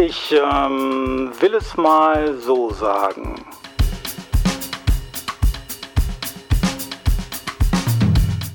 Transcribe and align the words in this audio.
Ich 0.00 0.32
ähm, 0.32 1.32
will 1.40 1.54
es 1.54 1.76
mal 1.76 2.38
so 2.38 2.72
sagen. 2.72 3.44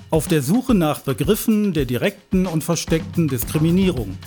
Auf 0.10 0.30
der 0.30 0.42
Suche 0.42 0.74
nach 0.74 1.02
Begriffen 1.02 1.74
der 1.74 1.84
direkten 1.84 2.46
und 2.48 2.64
versteckten 2.64 3.28
Diskriminierung. 3.28 4.18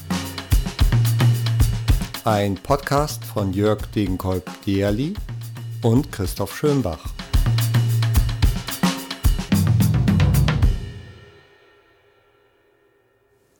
Ein 2.26 2.56
Podcast 2.56 3.24
von 3.24 3.54
Jörg 3.54 3.86
Degenkolb-Dierli 3.94 5.14
und 5.80 6.12
Christoph 6.12 6.54
Schönbach. 6.54 7.14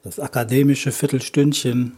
Das 0.03 0.21
akademische 0.21 0.93
Viertelstündchen 0.93 1.97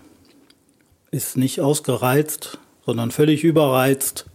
ist 1.11 1.37
nicht 1.37 1.61
ausgereizt, 1.61 2.59
sondern 2.85 3.11
völlig 3.11 3.45
überreizt. 3.45 4.27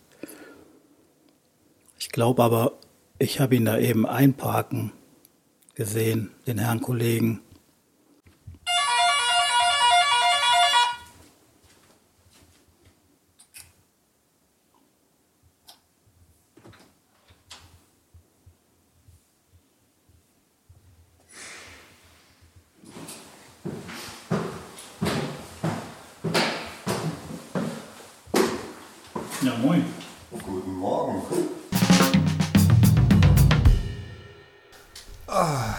Ich 1.99 2.09
glaube 2.09 2.43
aber, 2.43 2.73
ich 3.19 3.39
habe 3.39 3.55
ihn 3.55 3.65
da 3.65 3.77
eben 3.77 4.05
einparken 4.05 4.91
gesehen, 5.75 6.31
den 6.45 6.57
Herrn 6.57 6.81
Kollegen. 6.81 7.41
Ja, 29.53 29.59
moin. 29.59 29.85
Guten 30.31 30.73
Morgen. 30.77 31.21
Ah. 35.27 35.75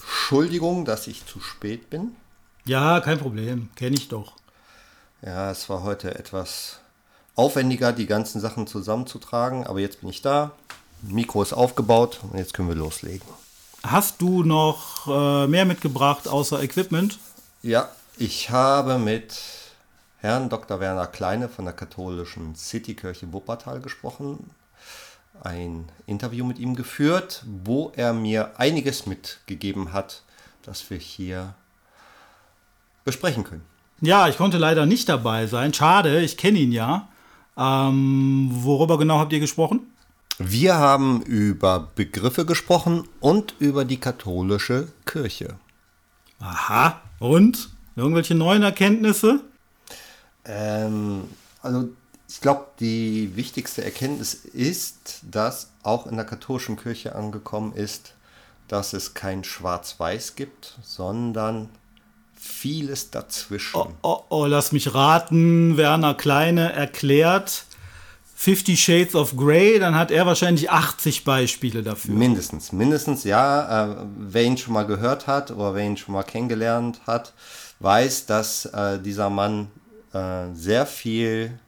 Entschuldigung, 0.00 0.84
dass 0.84 1.06
ich 1.06 1.24
zu 1.24 1.38
spät 1.38 1.88
bin. 1.88 2.16
Ja, 2.64 3.00
kein 3.00 3.18
Problem. 3.18 3.68
Kenne 3.76 3.94
ich 3.94 4.08
doch. 4.08 4.32
Ja, 5.24 5.52
es 5.52 5.68
war 5.68 5.84
heute 5.84 6.16
etwas 6.18 6.80
aufwendiger, 7.36 7.92
die 7.92 8.06
ganzen 8.06 8.40
Sachen 8.40 8.66
zusammenzutragen, 8.66 9.64
aber 9.64 9.78
jetzt 9.78 10.00
bin 10.00 10.10
ich 10.10 10.22
da. 10.22 10.50
Mikro 11.02 11.42
ist 11.42 11.52
aufgebaut 11.52 12.20
und 12.22 12.38
jetzt 12.38 12.54
können 12.54 12.68
wir 12.68 12.74
loslegen. 12.74 13.28
Hast 13.84 14.20
du 14.20 14.42
noch 14.42 15.06
äh, 15.06 15.46
mehr 15.46 15.64
mitgebracht 15.64 16.26
außer 16.26 16.60
Equipment? 16.60 17.20
Ja, 17.62 17.88
ich 18.18 18.50
habe 18.50 18.98
mit 18.98 19.38
Herrn 20.22 20.48
Dr. 20.48 20.78
Werner 20.78 21.08
Kleine 21.08 21.48
von 21.48 21.64
der 21.64 21.74
katholischen 21.74 22.54
Citykirche 22.54 23.32
Wuppertal 23.32 23.80
gesprochen, 23.80 24.50
ein 25.42 25.86
Interview 26.06 26.44
mit 26.44 26.60
ihm 26.60 26.76
geführt, 26.76 27.42
wo 27.64 27.90
er 27.96 28.12
mir 28.12 28.52
einiges 28.56 29.06
mitgegeben 29.06 29.92
hat, 29.92 30.22
das 30.62 30.88
wir 30.90 30.96
hier 30.96 31.54
besprechen 33.04 33.42
können. 33.42 33.64
Ja, 34.00 34.28
ich 34.28 34.36
konnte 34.36 34.58
leider 34.58 34.86
nicht 34.86 35.08
dabei 35.08 35.48
sein. 35.48 35.74
Schade, 35.74 36.20
ich 36.20 36.36
kenne 36.36 36.60
ihn 36.60 36.70
ja. 36.70 37.08
Ähm, 37.56 38.48
worüber 38.52 38.98
genau 38.98 39.18
habt 39.18 39.32
ihr 39.32 39.40
gesprochen? 39.40 39.80
Wir 40.38 40.76
haben 40.76 41.22
über 41.22 41.90
Begriffe 41.96 42.46
gesprochen 42.46 43.08
und 43.18 43.56
über 43.58 43.84
die 43.84 43.98
katholische 43.98 44.86
Kirche. 45.04 45.56
Aha. 46.38 47.00
Und? 47.18 47.70
Irgendwelche 47.96 48.36
neuen 48.36 48.62
Erkenntnisse? 48.62 49.40
Ähm, 50.44 51.24
also 51.62 51.88
ich 52.28 52.40
glaube, 52.40 52.66
die 52.80 53.36
wichtigste 53.36 53.84
Erkenntnis 53.84 54.34
ist, 54.34 55.20
dass 55.30 55.70
auch 55.82 56.06
in 56.06 56.16
der 56.16 56.24
katholischen 56.24 56.76
Kirche 56.76 57.14
angekommen 57.14 57.74
ist, 57.74 58.14
dass 58.68 58.94
es 58.94 59.14
kein 59.14 59.44
Schwarz-Weiß 59.44 60.34
gibt, 60.34 60.78
sondern 60.82 61.68
vieles 62.34 63.10
dazwischen. 63.10 63.76
Oh, 63.76 63.88
oh, 64.02 64.20
oh, 64.30 64.46
lass 64.46 64.72
mich 64.72 64.94
raten. 64.94 65.76
Werner 65.76 66.14
Kleine 66.14 66.72
erklärt 66.72 67.66
Fifty 68.42 68.76
Shades 68.76 69.14
of 69.14 69.36
Grey, 69.36 69.78
dann 69.78 69.94
hat 69.94 70.10
er 70.10 70.26
wahrscheinlich 70.26 70.68
80 70.68 71.22
Beispiele 71.22 71.84
dafür. 71.84 72.12
Mindestens, 72.12 72.72
mindestens, 72.72 73.22
ja. 73.22 73.92
Äh, 73.92 73.96
wer 74.18 74.42
ihn 74.42 74.58
schon 74.58 74.74
mal 74.74 74.84
gehört 74.84 75.28
hat 75.28 75.52
oder 75.52 75.76
wer 75.76 75.84
ihn 75.84 75.96
schon 75.96 76.12
mal 76.12 76.24
kennengelernt 76.24 77.02
hat, 77.06 77.34
weiß, 77.78 78.26
dass 78.26 78.64
äh, 78.64 78.98
dieser 78.98 79.30
Mann 79.30 79.68
äh, 80.12 80.54
sehr 80.54 80.86
viel 80.86 81.58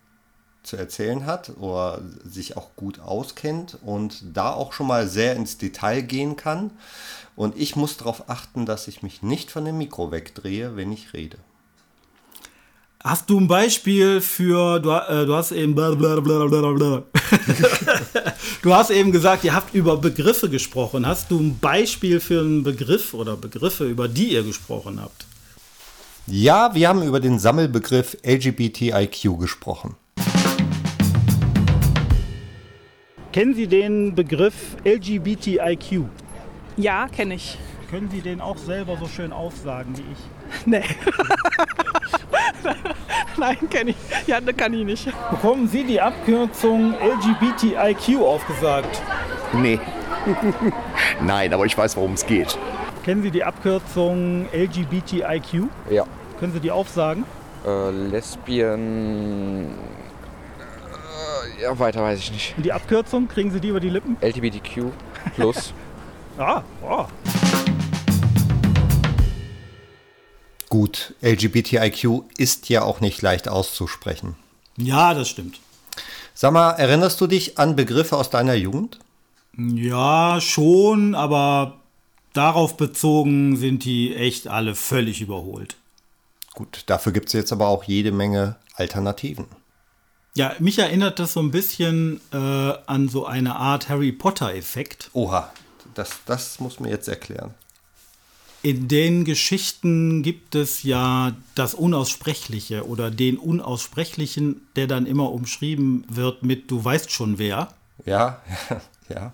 zu 0.62 0.76
erzählen 0.76 1.26
hat 1.26 1.52
oder 1.58 2.00
sich 2.24 2.56
auch 2.56 2.74
gut 2.74 2.98
auskennt 2.98 3.78
und 3.84 4.24
da 4.34 4.52
auch 4.52 4.72
schon 4.72 4.86
mal 4.86 5.06
sehr 5.06 5.36
ins 5.36 5.58
Detail 5.58 6.00
gehen 6.00 6.36
kann. 6.36 6.70
Und 7.36 7.58
ich 7.58 7.76
muss 7.76 7.96
darauf 7.96 8.30
achten, 8.30 8.64
dass 8.64 8.88
ich 8.88 9.02
mich 9.02 9.22
nicht 9.22 9.50
von 9.50 9.64
dem 9.64 9.78
Mikro 9.78 10.10
wegdrehe, 10.10 10.76
wenn 10.76 10.92
ich 10.92 11.12
rede. 11.12 11.38
Hast 13.02 13.28
du 13.28 13.38
ein 13.38 13.48
Beispiel 13.48 14.22
für, 14.22 14.80
du, 14.80 14.90
äh, 14.90 15.26
du 15.26 15.34
hast 15.34 15.52
eben. 15.52 15.74
Du 18.62 18.74
hast 18.74 18.90
eben 18.90 19.12
gesagt, 19.12 19.44
ihr 19.44 19.54
habt 19.54 19.74
über 19.74 19.98
Begriffe 19.98 20.48
gesprochen. 20.48 21.06
Hast 21.06 21.30
du 21.30 21.38
ein 21.38 21.58
Beispiel 21.58 22.18
für 22.18 22.40
einen 22.40 22.62
Begriff 22.62 23.12
oder 23.12 23.36
Begriffe, 23.36 23.84
über 23.84 24.08
die 24.08 24.32
ihr 24.32 24.42
gesprochen 24.42 25.02
habt? 25.02 25.26
Ja, 26.26 26.74
wir 26.74 26.88
haben 26.88 27.02
über 27.02 27.20
den 27.20 27.38
Sammelbegriff 27.38 28.16
LGBTIQ 28.24 29.38
gesprochen. 29.38 29.94
Kennen 33.30 33.54
Sie 33.54 33.66
den 33.66 34.14
Begriff 34.14 34.76
LGBTIQ? 34.86 36.04
Ja, 36.78 37.08
kenne 37.08 37.34
ich. 37.34 37.58
Können 37.90 38.08
Sie 38.10 38.22
den 38.22 38.40
auch 38.40 38.56
selber 38.56 38.96
so 38.96 39.06
schön 39.06 39.32
aufsagen 39.34 39.96
wie 39.98 40.02
ich? 40.12 40.18
Nee. 40.66 40.82
Nein, 43.36 43.58
kenne 43.68 43.90
ich. 43.90 43.96
Ja, 44.26 44.40
das 44.40 44.56
kann 44.56 44.72
ich 44.72 44.84
nicht. 44.84 45.08
Bekommen 45.30 45.68
Sie 45.68 45.84
die 45.84 46.00
Abkürzung 46.00 46.94
LGBTIQ 46.94 48.22
aufgesagt? 48.22 49.02
Nee. 49.52 49.78
Nein, 51.20 51.52
aber 51.52 51.66
ich 51.66 51.76
weiß, 51.76 51.96
worum 51.96 52.14
es 52.14 52.24
geht. 52.24 52.56
Kennen 53.04 53.22
Sie 53.22 53.30
die 53.30 53.44
Abkürzung 53.44 54.48
LGBTIQ? 54.50 55.68
Ja. 55.90 56.06
Können 56.40 56.54
Sie 56.54 56.60
die 56.60 56.70
aufsagen? 56.70 57.26
Äh, 57.66 57.90
Lesbien. 57.90 59.66
Äh, 61.58 61.62
ja, 61.62 61.78
weiter 61.78 62.02
weiß 62.02 62.18
ich 62.18 62.32
nicht. 62.32 62.54
Und 62.56 62.64
die 62.64 62.72
Abkürzung, 62.72 63.28
kriegen 63.28 63.50
Sie 63.50 63.60
die 63.60 63.68
über 63.68 63.80
die 63.80 63.90
Lippen? 63.90 64.16
LGBTQ 64.22 64.86
plus. 65.34 65.74
Ah, 66.36 66.64
oh. 66.82 67.04
Gut, 70.68 71.14
LGBTIQ 71.22 72.24
ist 72.38 72.68
ja 72.70 72.82
auch 72.82 73.00
nicht 73.00 73.22
leicht 73.22 73.46
auszusprechen. 73.46 74.34
Ja, 74.76 75.14
das 75.14 75.28
stimmt. 75.28 75.60
Sag 76.32 76.52
mal, 76.52 76.72
erinnerst 76.72 77.20
du 77.20 77.28
dich 77.28 77.56
an 77.56 77.76
Begriffe 77.76 78.16
aus 78.16 78.30
deiner 78.30 78.54
Jugend? 78.54 78.98
Ja, 79.56 80.40
schon, 80.40 81.14
aber 81.14 81.83
darauf 82.34 82.76
bezogen 82.76 83.56
sind 83.56 83.84
die 83.84 84.14
echt 84.14 84.48
alle 84.48 84.74
völlig 84.74 85.22
überholt. 85.22 85.76
Gut, 86.52 86.84
dafür 86.86 87.12
gibt 87.12 87.28
es 87.28 87.32
jetzt 87.32 87.52
aber 87.52 87.68
auch 87.68 87.84
jede 87.84 88.12
Menge 88.12 88.56
Alternativen. 88.74 89.46
Ja, 90.34 90.54
mich 90.58 90.78
erinnert 90.78 91.18
das 91.18 91.32
so 91.32 91.40
ein 91.40 91.52
bisschen 91.52 92.20
äh, 92.32 92.36
an 92.36 93.08
so 93.08 93.24
eine 93.24 93.56
Art 93.56 93.88
Harry 93.88 94.12
Potter-Effekt. 94.12 95.10
Oha, 95.12 95.52
das, 95.94 96.18
das 96.26 96.60
muss 96.60 96.80
mir 96.80 96.90
jetzt 96.90 97.08
erklären. 97.08 97.54
In 98.62 98.88
den 98.88 99.24
Geschichten 99.24 100.22
gibt 100.22 100.54
es 100.54 100.82
ja 100.82 101.32
das 101.54 101.74
Unaussprechliche 101.74 102.86
oder 102.88 103.10
den 103.10 103.36
Unaussprechlichen, 103.36 104.66
der 104.74 104.86
dann 104.86 105.06
immer 105.06 105.30
umschrieben 105.30 106.04
wird 106.08 106.42
mit 106.42 106.70
Du 106.70 106.82
weißt 106.82 107.12
schon 107.12 107.38
wer. 107.38 107.68
Ja, 108.06 108.40
ja. 109.08 109.32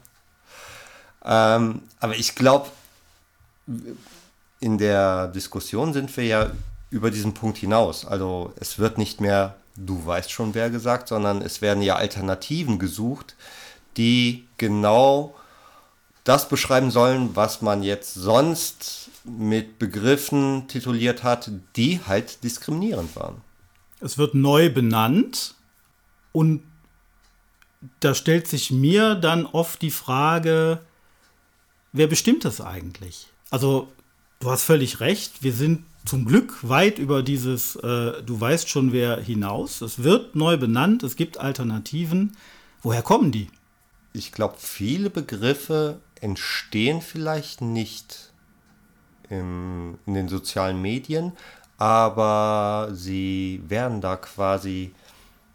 Ähm, 1.25 1.83
aber 2.01 2.17
ich 2.17 2.35
glaube, 2.35 2.69
in 4.61 4.79
der 4.79 5.29
Diskussion 5.29 5.93
sind 5.93 6.15
wir 6.17 6.25
ja 6.25 6.51
über 6.91 7.11
diesen 7.11 7.35
Punkt 7.35 7.59
hinaus. 7.59 8.05
Also 8.05 8.53
es 8.59 8.79
wird 8.79 8.99
nicht 8.99 9.21
mehr 9.21 9.57
Du 9.77 10.05
weißt 10.05 10.31
schon 10.31 10.55
wer 10.55 10.69
gesagt, 10.69 11.09
sondern 11.09 11.41
es 11.41 11.63
werden 11.63 11.83
ja 11.83 11.97
Alternativen 11.97 12.79
gesucht, 12.79 13.35
die 13.97 14.47
genau 14.59 15.35
das 16.25 16.49
beschreiben 16.49 16.91
sollen, 16.91 17.35
was 17.35 17.63
man 17.63 17.83
jetzt 17.83 18.15
sonst 18.15 19.11
mit 19.25 19.79
Begriffen 19.79 20.69
tituliert 20.69 21.23
hat, 21.23 21.51
die 21.77 22.01
halt 22.07 22.45
diskriminierend 22.45 23.17
waren. 23.17 23.41
Es 24.01 24.19
wird 24.19 24.35
neu 24.35 24.71
benannt 24.71 25.55
und 26.33 26.63
da 28.01 28.15
stellt 28.15 28.47
sich 28.47 28.71
mir 28.71 29.15
dann 29.15 29.47
oft 29.47 29.81
die 29.81 29.91
Frage, 29.91 30.81
wer 31.93 32.07
bestimmt 32.07 32.45
das 32.45 32.61
eigentlich? 32.61 33.30
Also 33.51 33.89
du 34.39 34.51
hast 34.51 34.63
völlig 34.63 35.01
recht. 35.01 35.43
Wir 35.43 35.53
sind 35.53 35.85
zum 36.05 36.25
Glück 36.25 36.57
weit 36.63 36.99
über 36.99 37.23
dieses, 37.23 37.77
äh, 37.77 38.23
du 38.23 38.41
weißt 38.41 38.69
schon 38.69 38.93
wer 38.93 39.21
hinaus. 39.21 39.81
Es 39.81 40.03
wird 40.03 40.35
neu 40.35 40.57
benannt, 40.57 41.03
es 41.03 41.17
gibt 41.17 41.39
Alternativen. 41.39 42.37
Woher 42.83 43.03
kommen 43.03 43.33
die? 43.33 43.49
Ich 44.13 44.33
glaube, 44.33 44.55
viele 44.59 45.11
Begriffe 45.11 46.01
entstehen 46.21 47.01
vielleicht 47.01 47.61
nicht 47.61 48.33
im, 49.29 49.99
in 50.07 50.15
den 50.15 50.29
sozialen 50.29 50.81
Medien, 50.81 51.33
aber 51.79 52.91
sie 52.93 53.63
werden 53.69 54.01
da 54.01 54.17
quasi 54.17 54.93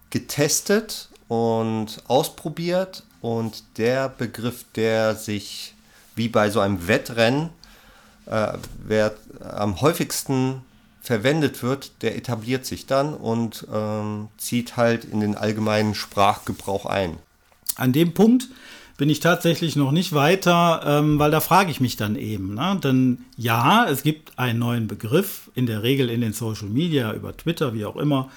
getestet 0.09 1.09
und 1.27 2.01
ausprobiert 2.07 3.03
und 3.21 3.63
der 3.77 4.07
Begriff, 4.09 4.65
der 4.75 5.15
sich 5.15 5.73
wie 6.15 6.29
bei 6.29 6.49
so 6.49 6.61
einem 6.61 6.87
Wettrennen, 6.87 7.49
äh, 8.25 8.53
wer 8.85 9.15
am 9.39 9.81
häufigsten 9.81 10.61
verwendet 11.01 11.61
wird, 11.61 12.01
der 12.01 12.15
etabliert 12.15 12.65
sich 12.65 12.87
dann 12.87 13.13
und 13.13 13.67
ähm, 13.71 14.29
zieht 14.37 14.75
halt 14.75 15.05
in 15.05 15.19
den 15.19 15.35
allgemeinen 15.35 15.93
Sprachgebrauch 15.93 16.85
ein. 16.85 17.17
An 17.75 17.93
dem 17.93 18.13
Punkt 18.13 18.47
bin 18.97 19.09
ich 19.09 19.19
tatsächlich 19.19 19.75
noch 19.75 19.91
nicht 19.91 20.13
weiter, 20.13 20.81
ähm, 20.85 21.19
weil 21.19 21.29
da 21.29 21.41
frage 21.41 21.69
ich 21.69 21.81
mich 21.81 21.97
dann 21.97 22.15
eben. 22.15 22.55
Ne? 22.55 22.79
Denn 22.83 23.25
ja, 23.37 23.85
es 23.87 24.03
gibt 24.03 24.39
einen 24.39 24.59
neuen 24.59 24.87
Begriff, 24.87 25.51
in 25.53 25.65
der 25.65 25.83
Regel 25.83 26.09
in 26.09 26.21
den 26.21 26.33
Social 26.33 26.69
Media, 26.69 27.13
über 27.13 27.35
Twitter, 27.35 27.73
wie 27.73 27.85
auch 27.85 27.97
immer. 27.97 28.29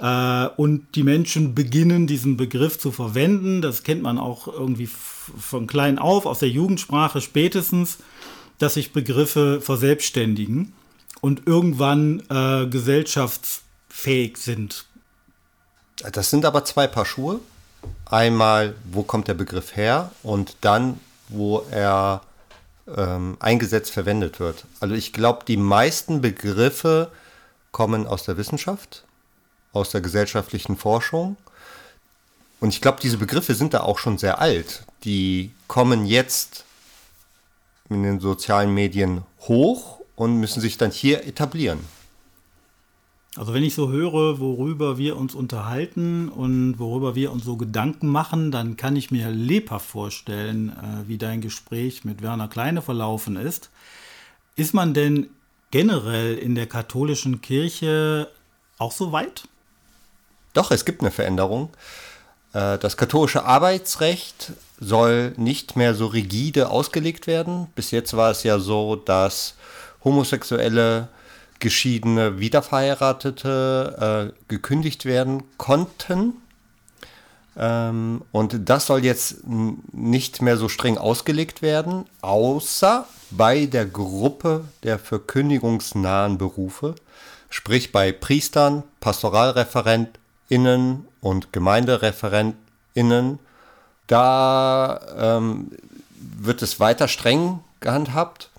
Äh, 0.00 0.48
und 0.56 0.94
die 0.94 1.04
Menschen 1.04 1.54
beginnen 1.54 2.06
diesen 2.06 2.36
Begriff 2.36 2.78
zu 2.78 2.90
verwenden. 2.90 3.62
Das 3.62 3.82
kennt 3.82 4.02
man 4.02 4.18
auch 4.18 4.48
irgendwie 4.48 4.88
von 4.88 5.66
klein 5.66 5.98
auf, 5.98 6.26
aus 6.26 6.40
der 6.40 6.48
Jugendsprache 6.48 7.20
spätestens, 7.20 7.98
dass 8.60 8.74
sich 8.74 8.92
Begriffe 8.92 9.60
verselbstständigen 9.60 10.72
und 11.20 11.46
irgendwann 11.46 12.22
äh, 12.30 12.66
gesellschaftsfähig 12.66 14.36
sind. 14.36 14.84
Das 16.12 16.30
sind 16.30 16.44
aber 16.44 16.64
zwei 16.64 16.86
Paar 16.86 17.06
Schuhe. 17.06 17.40
Einmal, 18.04 18.74
wo 18.92 19.02
kommt 19.02 19.28
der 19.28 19.34
Begriff 19.34 19.76
her 19.76 20.12
und 20.22 20.56
dann, 20.60 21.00
wo 21.28 21.64
er 21.70 22.20
ähm, 22.96 23.36
eingesetzt 23.40 23.90
verwendet 23.90 24.40
wird. 24.40 24.66
Also 24.78 24.94
ich 24.94 25.12
glaube, 25.12 25.44
die 25.46 25.56
meisten 25.56 26.20
Begriffe 26.20 27.10
kommen 27.72 28.06
aus 28.06 28.24
der 28.24 28.36
Wissenschaft, 28.36 29.04
aus 29.72 29.90
der 29.90 30.02
gesellschaftlichen 30.02 30.76
Forschung. 30.76 31.36
Und 32.60 32.70
ich 32.70 32.82
glaube, 32.82 32.98
diese 33.00 33.16
Begriffe 33.16 33.54
sind 33.54 33.72
da 33.72 33.80
auch 33.80 33.98
schon 33.98 34.18
sehr 34.18 34.38
alt. 34.38 34.82
Die 35.04 35.50
kommen 35.66 36.04
jetzt 36.04 36.64
in 37.90 38.02
den 38.02 38.20
sozialen 38.20 38.72
Medien 38.72 39.22
hoch 39.40 40.00
und 40.16 40.38
müssen 40.38 40.60
sich 40.60 40.76
dann 40.76 40.90
hier 40.90 41.26
etablieren. 41.26 41.80
Also 43.36 43.54
wenn 43.54 43.62
ich 43.62 43.74
so 43.74 43.90
höre, 43.90 44.40
worüber 44.40 44.98
wir 44.98 45.16
uns 45.16 45.34
unterhalten 45.34 46.28
und 46.28 46.78
worüber 46.78 47.14
wir 47.14 47.30
uns 47.30 47.44
so 47.44 47.56
Gedanken 47.56 48.08
machen, 48.08 48.50
dann 48.50 48.76
kann 48.76 48.96
ich 48.96 49.12
mir 49.12 49.30
lebhaft 49.30 49.86
vorstellen, 49.86 50.70
äh, 50.70 51.08
wie 51.08 51.16
dein 51.16 51.40
Gespräch 51.40 52.04
mit 52.04 52.22
Werner 52.22 52.48
Kleine 52.48 52.82
verlaufen 52.82 53.36
ist. 53.36 53.70
Ist 54.56 54.74
man 54.74 54.94
denn 54.94 55.30
generell 55.70 56.36
in 56.36 56.56
der 56.56 56.66
katholischen 56.66 57.40
Kirche 57.40 58.28
auch 58.78 58.92
so 58.92 59.12
weit? 59.12 59.46
Doch, 60.52 60.72
es 60.72 60.84
gibt 60.84 61.00
eine 61.00 61.12
Veränderung. 61.12 61.70
Äh, 62.52 62.78
das 62.78 62.96
katholische 62.96 63.44
Arbeitsrecht 63.44 64.52
soll 64.80 65.32
nicht 65.36 65.76
mehr 65.76 65.94
so 65.94 66.06
rigide 66.06 66.70
ausgelegt 66.70 67.26
werden. 67.26 67.68
Bis 67.74 67.90
jetzt 67.90 68.16
war 68.16 68.30
es 68.30 68.42
ja 68.42 68.58
so, 68.58 68.96
dass 68.96 69.54
Homosexuelle, 70.04 71.08
Geschiedene, 71.58 72.38
Wiederverheiratete 72.38 74.32
äh, 74.32 74.42
gekündigt 74.48 75.04
werden 75.04 75.42
konnten. 75.58 76.34
Ähm, 77.56 78.22
und 78.32 78.68
das 78.68 78.86
soll 78.86 79.04
jetzt 79.04 79.46
nicht 79.46 80.40
mehr 80.40 80.56
so 80.56 80.70
streng 80.70 80.96
ausgelegt 80.96 81.60
werden, 81.60 82.06
außer 82.22 83.06
bei 83.30 83.66
der 83.66 83.84
Gruppe 83.84 84.64
der 84.82 84.98
verkündigungsnahen 84.98 86.38
Berufe, 86.38 86.94
sprich 87.50 87.92
bei 87.92 88.12
Priestern, 88.12 88.84
PastoralreferentInnen 90.50 91.06
und 91.20 91.52
GemeindereferentInnen. 91.52 93.38
Da 94.06 95.00
ähm, 95.16 95.70
wird 96.18 96.62
es 96.62 96.80
weiter 96.80 97.08
streng 97.08 97.60
gehandhabt, 97.80 98.50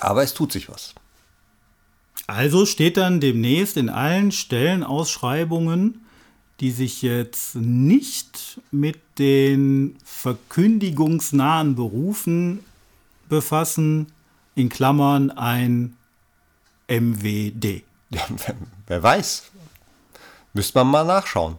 aber 0.00 0.22
es 0.22 0.34
tut 0.34 0.52
sich 0.52 0.68
was. 0.70 0.94
Also 2.26 2.66
steht 2.66 2.96
dann 2.96 3.20
demnächst 3.20 3.76
in 3.76 3.88
allen 3.90 4.32
Stellenausschreibungen, 4.32 6.00
die 6.60 6.70
sich 6.70 7.02
jetzt 7.02 7.56
nicht 7.56 8.60
mit 8.70 9.00
den 9.18 9.96
verkündigungsnahen 10.04 11.74
Berufen 11.74 12.60
befassen, 13.28 14.06
in 14.54 14.68
Klammern 14.68 15.30
ein 15.30 15.96
MWD. 16.88 17.82
Ja, 18.10 18.20
wer 18.86 19.02
weiß. 19.02 19.51
Müsste 20.54 20.78
man 20.78 20.88
mal 20.88 21.04
nachschauen. 21.04 21.56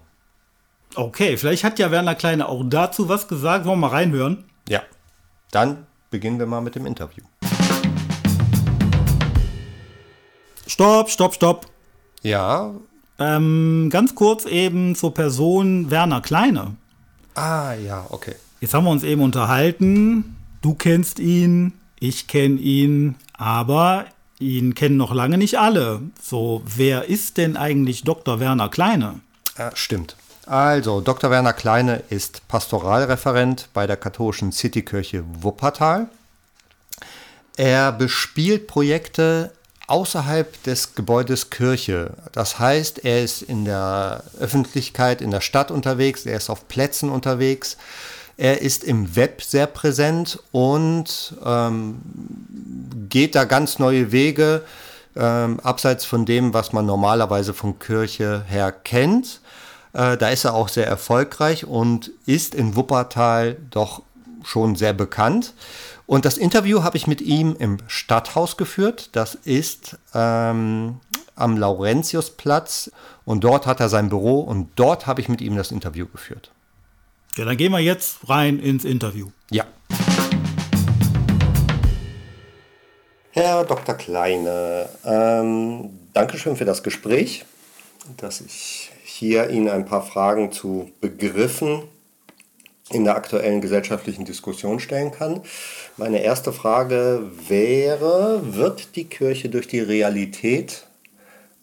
Okay, 0.95 1.38
vielleicht 1.38 1.63
hat 1.63 1.80
ja 1.80 1.90
Werner 1.90 2.13
Kleine 2.13 2.48
auch 2.48 2.63
dazu 2.63 3.10
was 3.10 3.28
gesagt. 3.28 3.66
Wollen 3.66 3.80
wir 3.80 3.88
mal 3.88 3.95
reinhören? 3.95 4.44
Ja. 4.69 4.81
Dann 5.50 5.88
beginnen 6.12 6.38
wir 6.38 6.45
mal 6.45 6.62
mit 6.62 6.75
dem 6.75 6.86
Interview. 6.86 7.24
Stopp, 10.68 11.10
stopp, 11.10 11.34
stopp. 11.34 11.66
Ja. 12.22 12.72
Ähm, 13.18 13.90
ganz 13.92 14.13
kurz 14.13 14.45
eben 14.45 14.95
zur 14.95 15.13
Person 15.13 15.90
Werner 15.90 16.22
Kleine. 16.22 16.75
Ah, 17.34 17.74
ja, 17.74 18.06
okay. 18.10 18.36
Jetzt 18.62 18.75
haben 18.75 18.86
wir 18.86 18.92
uns 18.92 19.04
eben 19.04 19.22
unterhalten. 19.22 20.36
Du 20.62 20.75
kennst 20.75 21.19
ihn, 21.19 21.74
ich 22.00 22.28
kenne 22.28 22.60
ihn, 22.60 23.16
aber 23.34 24.06
ihn 24.44 24.75
kennen 24.75 24.98
noch 24.98 25.13
lange 25.13 25.38
nicht 25.38 25.57
alle. 25.57 26.01
So, 26.22 26.62
wer 26.66 27.10
ist 27.10 27.38
denn 27.38 27.57
eigentlich 27.57 28.04
Dr. 28.04 28.40
Werner 28.40 28.69
Kleine? 28.69 29.22
Ja, 29.57 29.72
stimmt. 29.75 30.16
Also, 30.45 31.00
Dr. 31.00 31.31
Werner 31.31 31.54
Kleine 31.54 32.04
ist 32.10 32.48
Pastoralreferent 32.48 33.69
bei 33.74 33.88
der 33.88 33.98
katholischen 33.98 34.51
Citykirche 34.51 35.24
Wuppertal. 35.42 36.07
Er 37.56 37.92
bespielt 37.92 38.68
Projekte 38.68 39.51
außerhalb 39.88 40.64
des 40.64 40.95
Gebäudes 40.95 41.50
Kirche. 41.50 42.12
Das 42.31 42.59
heißt, 42.59 43.06
er 43.06 43.23
ist 43.23 43.42
in 43.42 43.66
der 43.66 44.23
Öffentlichkeit, 44.40 45.21
in 45.21 45.31
der 45.31 45.42
Stadt 45.42 45.71
unterwegs, 45.71 46.26
er 46.26 46.38
ist 46.38 46.50
auf 46.50 46.68
Plätzen 46.68 47.09
unterwegs, 47.09 47.78
er 48.37 48.61
ist 48.61 48.83
im 48.83 49.16
Web 49.16 49.42
sehr 49.42 49.68
präsent 49.68 50.40
und 50.52 51.35
ähm, 51.45 52.02
geht 53.09 53.35
da 53.35 53.45
ganz 53.45 53.80
neue 53.80 54.11
Wege, 54.11 54.63
ähm, 55.16 55.59
abseits 55.59 56.06
von 56.06 56.25
dem, 56.25 56.54
was 56.54 56.73
man 56.73 56.85
normalerweise 56.85 57.54
von 57.54 57.78
Kirche 57.78 58.44
her 58.47 58.71
kennt. 58.71 59.42
Äh, 59.94 60.18
da 60.18 60.30
ist 60.30 60.45
er 60.45 60.56
auch 60.56 60.69
sehr 60.69 60.87
erfolgreich 60.87 61.66
und 61.66 62.11
ist 62.25 62.56
in 62.56 62.75
Wuppertal 62.75 63.57
doch 63.69 64.02
schon 64.44 64.75
sehr 64.75 64.94
bekannt. 64.94 65.54
Und 66.06 66.25
das 66.25 66.37
Interview 66.37 66.83
habe 66.83 66.97
ich 66.97 67.07
mit 67.07 67.21
ihm 67.21 67.56
im 67.57 67.78
Stadthaus 67.87 68.57
geführt. 68.57 69.09
Das 69.13 69.35
ist 69.35 69.97
ähm, 70.13 70.99
am 71.35 71.57
Laurentiusplatz 71.57 72.92
und 73.25 73.44
dort 73.44 73.68
hat 73.68 73.80
er 73.80 73.90
sein 73.90 74.09
Büro 74.09 74.42
und 74.42 74.69
dort 74.75 75.07
habe 75.07 75.21
ich 75.21 75.30
mit 75.30 75.42
ihm 75.42 75.56
das 75.56 75.71
Interview 75.71 76.07
geführt. 76.07 76.52
Ja, 77.35 77.45
dann 77.45 77.57
gehen 77.57 77.71
wir 77.71 77.80
jetzt 77.80 78.30
rein 78.30 78.59
ins 78.59 78.85
Interview. 78.85 79.30
Ja. 79.49 79.66
Herr 83.31 83.63
Dr. 83.63 83.95
Kleine, 83.95 84.87
ähm, 85.04 85.90
Dankeschön 86.13 86.56
für 86.56 86.66
das 86.66 86.83
Gespräch, 86.83 87.45
dass 88.18 88.42
ich 88.42 88.92
hier 89.04 89.49
Ihnen 89.49 89.68
ein 89.69 89.85
paar 89.85 90.04
Fragen 90.04 90.52
zu 90.52 90.92
Begriffen 91.02 91.81
in 92.92 93.06
der 93.06 93.16
aktuellen 93.16 93.61
gesellschaftlichen 93.61 94.25
Diskussion 94.25 94.80
stellen 94.80 95.09
kann. 95.09 95.42
Meine 95.97 96.21
erste 96.21 96.54
Frage 96.54 97.31
wäre, 97.47 98.56
wird 98.56 98.95
die 98.95 99.06
Kirche 99.06 99.49
durch 99.49 99.68
die 99.68 99.80
Realität 99.80 100.85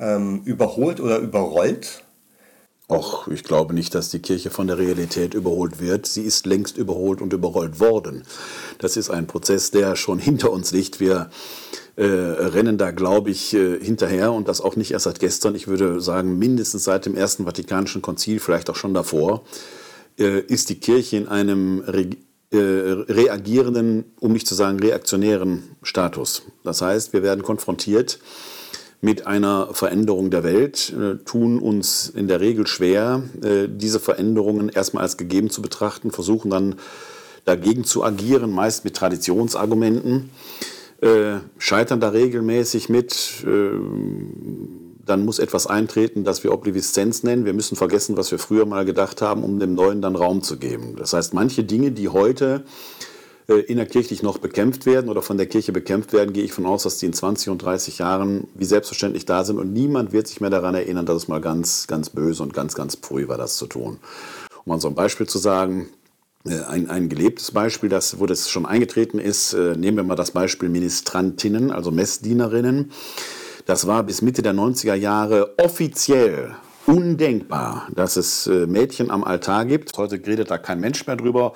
ähm, 0.00 0.42
überholt 0.44 0.98
oder 0.98 1.18
überrollt? 1.18 2.02
Och, 2.90 3.28
ich 3.28 3.44
glaube 3.44 3.72
nicht, 3.72 3.94
dass 3.94 4.10
die 4.10 4.18
Kirche 4.18 4.50
von 4.50 4.66
der 4.66 4.76
Realität 4.76 5.34
überholt 5.34 5.80
wird. 5.80 6.06
Sie 6.06 6.22
ist 6.22 6.44
längst 6.44 6.76
überholt 6.76 7.20
und 7.20 7.32
überrollt 7.32 7.78
worden. 7.78 8.24
Das 8.78 8.96
ist 8.96 9.10
ein 9.10 9.28
Prozess, 9.28 9.70
der 9.70 9.94
schon 9.94 10.18
hinter 10.18 10.50
uns 10.50 10.72
liegt. 10.72 10.98
Wir 10.98 11.30
äh, 11.94 12.04
rennen 12.04 12.78
da, 12.78 12.90
glaube 12.90 13.30
ich, 13.30 13.54
äh, 13.54 13.78
hinterher 13.78 14.32
und 14.32 14.48
das 14.48 14.60
auch 14.60 14.74
nicht 14.74 14.90
erst 14.90 15.04
seit 15.04 15.20
gestern. 15.20 15.54
Ich 15.54 15.68
würde 15.68 16.00
sagen, 16.00 16.36
mindestens 16.36 16.82
seit 16.82 17.06
dem 17.06 17.14
Ersten 17.14 17.44
Vatikanischen 17.44 18.02
Konzil, 18.02 18.40
vielleicht 18.40 18.68
auch 18.68 18.76
schon 18.76 18.92
davor. 18.92 19.44
Äh, 20.18 20.40
ist 20.40 20.68
die 20.68 20.80
Kirche 20.80 21.16
in 21.16 21.28
einem 21.28 21.84
äh, 21.84 22.58
reagierenden, 22.58 24.04
um 24.18 24.32
nicht 24.32 24.48
zu 24.48 24.56
sagen 24.56 24.80
reaktionären 24.80 25.76
Status. 25.84 26.42
Das 26.64 26.82
heißt, 26.82 27.12
wir 27.12 27.22
werden 27.22 27.44
konfrontiert 27.44 28.18
mit 29.00 29.26
einer 29.26 29.68
Veränderung 29.72 30.30
der 30.30 30.44
Welt, 30.44 30.92
äh, 30.92 31.16
tun 31.24 31.58
uns 31.58 32.10
in 32.10 32.28
der 32.28 32.40
Regel 32.40 32.66
schwer, 32.66 33.22
äh, 33.42 33.66
diese 33.68 33.98
Veränderungen 33.98 34.68
erstmal 34.68 35.04
als 35.04 35.16
gegeben 35.16 35.48
zu 35.48 35.62
betrachten, 35.62 36.10
versuchen 36.10 36.50
dann 36.50 36.74
dagegen 37.46 37.84
zu 37.84 38.04
agieren, 38.04 38.50
meist 38.50 38.84
mit 38.84 38.94
Traditionsargumenten, 38.94 40.30
äh, 41.00 41.38
scheitern 41.56 42.00
da 42.00 42.10
regelmäßig 42.10 42.90
mit. 42.90 43.42
Dann 45.06 45.24
muss 45.24 45.38
etwas 45.38 45.66
eintreten, 45.66 46.22
das 46.22 46.44
wir 46.44 46.52
Obliviszenz 46.52 47.22
nennen. 47.22 47.46
Wir 47.46 47.54
müssen 47.54 47.76
vergessen, 47.76 48.18
was 48.18 48.30
wir 48.30 48.38
früher 48.38 48.66
mal 48.66 48.84
gedacht 48.84 49.22
haben, 49.22 49.42
um 49.42 49.58
dem 49.58 49.74
Neuen 49.74 50.02
dann 50.02 50.14
Raum 50.14 50.42
zu 50.42 50.58
geben. 50.58 50.96
Das 50.96 51.14
heißt, 51.14 51.32
manche 51.32 51.64
Dinge, 51.64 51.90
die 51.90 52.10
heute 52.10 52.64
innerkirchlich 53.58 54.22
noch 54.22 54.38
bekämpft 54.38 54.86
werden 54.86 55.10
oder 55.10 55.22
von 55.22 55.36
der 55.36 55.46
Kirche 55.46 55.72
bekämpft 55.72 56.12
werden, 56.12 56.32
gehe 56.32 56.44
ich 56.44 56.52
von 56.52 56.66
aus, 56.66 56.82
dass 56.84 56.98
die 56.98 57.06
in 57.06 57.12
20 57.12 57.50
und 57.50 57.62
30 57.62 57.98
Jahren 57.98 58.48
wie 58.54 58.64
selbstverständlich 58.64 59.26
da 59.26 59.44
sind 59.44 59.58
und 59.58 59.72
niemand 59.72 60.12
wird 60.12 60.28
sich 60.28 60.40
mehr 60.40 60.50
daran 60.50 60.74
erinnern, 60.74 61.06
dass 61.06 61.16
es 61.16 61.28
mal 61.28 61.40
ganz, 61.40 61.86
ganz 61.86 62.10
böse 62.10 62.42
und 62.42 62.54
ganz, 62.54 62.74
ganz 62.74 62.96
pfui 62.96 63.28
war, 63.28 63.38
das 63.38 63.56
zu 63.56 63.66
tun. 63.66 63.98
Um 64.64 64.72
mal 64.72 64.80
so 64.80 64.88
ein 64.88 64.94
Beispiel 64.94 65.26
zu 65.26 65.38
sagen, 65.38 65.88
äh, 66.46 66.60
ein, 66.68 66.88
ein 66.88 67.08
gelebtes 67.08 67.50
Beispiel, 67.50 67.88
das, 67.88 68.18
wo 68.18 68.26
das 68.26 68.48
schon 68.48 68.66
eingetreten 68.66 69.18
ist, 69.18 69.52
äh, 69.52 69.76
nehmen 69.76 69.98
wir 69.98 70.04
mal 70.04 70.16
das 70.16 70.30
Beispiel 70.30 70.68
Ministrantinnen, 70.68 71.70
also 71.70 71.90
Messdienerinnen. 71.90 72.92
Das 73.66 73.86
war 73.86 74.02
bis 74.02 74.22
Mitte 74.22 74.42
der 74.42 74.54
90er 74.54 74.94
Jahre 74.94 75.54
offiziell 75.58 76.56
undenkbar, 76.86 77.88
dass 77.94 78.16
es 78.16 78.46
äh, 78.46 78.66
Mädchen 78.66 79.10
am 79.10 79.22
Altar 79.22 79.64
gibt. 79.66 79.96
Heute 79.98 80.14
redet 80.26 80.50
da 80.50 80.58
kein 80.58 80.80
Mensch 80.80 81.06
mehr 81.06 81.16
drüber. 81.16 81.52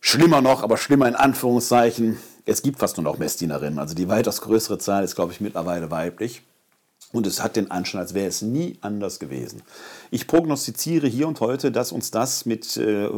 Schlimmer 0.00 0.40
noch, 0.40 0.62
aber 0.62 0.76
schlimmer 0.76 1.06
in 1.08 1.14
Anführungszeichen, 1.14 2.18
es 2.46 2.62
gibt 2.62 2.78
fast 2.78 2.96
nur 2.96 3.04
noch 3.04 3.18
Messdienerinnen. 3.18 3.78
Also 3.78 3.94
die 3.94 4.08
weitaus 4.08 4.40
größere 4.40 4.78
Zahl 4.78 5.04
ist, 5.04 5.14
glaube 5.14 5.32
ich, 5.32 5.40
mittlerweile 5.40 5.90
weiblich. 5.90 6.42
Und 7.12 7.26
es 7.26 7.42
hat 7.42 7.56
den 7.56 7.72
Anschein, 7.72 8.00
als 8.00 8.14
wäre 8.14 8.28
es 8.28 8.40
nie 8.40 8.78
anders 8.82 9.18
gewesen. 9.18 9.62
Ich 10.12 10.28
prognostiziere 10.28 11.08
hier 11.08 11.26
und 11.26 11.40
heute, 11.40 11.72
dass 11.72 11.90
uns 11.90 12.12
das 12.12 12.46
mit 12.46 12.76
äh, 12.76 13.08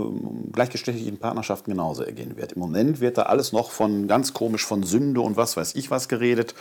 gleichgeschlechtlichen 0.51 1.19
Partnerschaften 1.19 1.71
genauso 1.73 2.03
ergehen 2.03 2.39
wird. 2.39 2.53
Im 2.53 2.61
Moment 2.61 3.01
wird 3.01 3.19
da 3.19 3.25
alles 3.25 3.53
noch 3.53 3.71
von 3.71 4.09
ganz 4.09 4.33
komisch 4.33 4.65
von 4.65 4.83
Sünde 4.83 5.21
und 5.21 5.37
was 5.37 5.59
weiß 5.59 5.75
ich 5.75 5.91
was 5.91 6.09
geredet. 6.09 6.55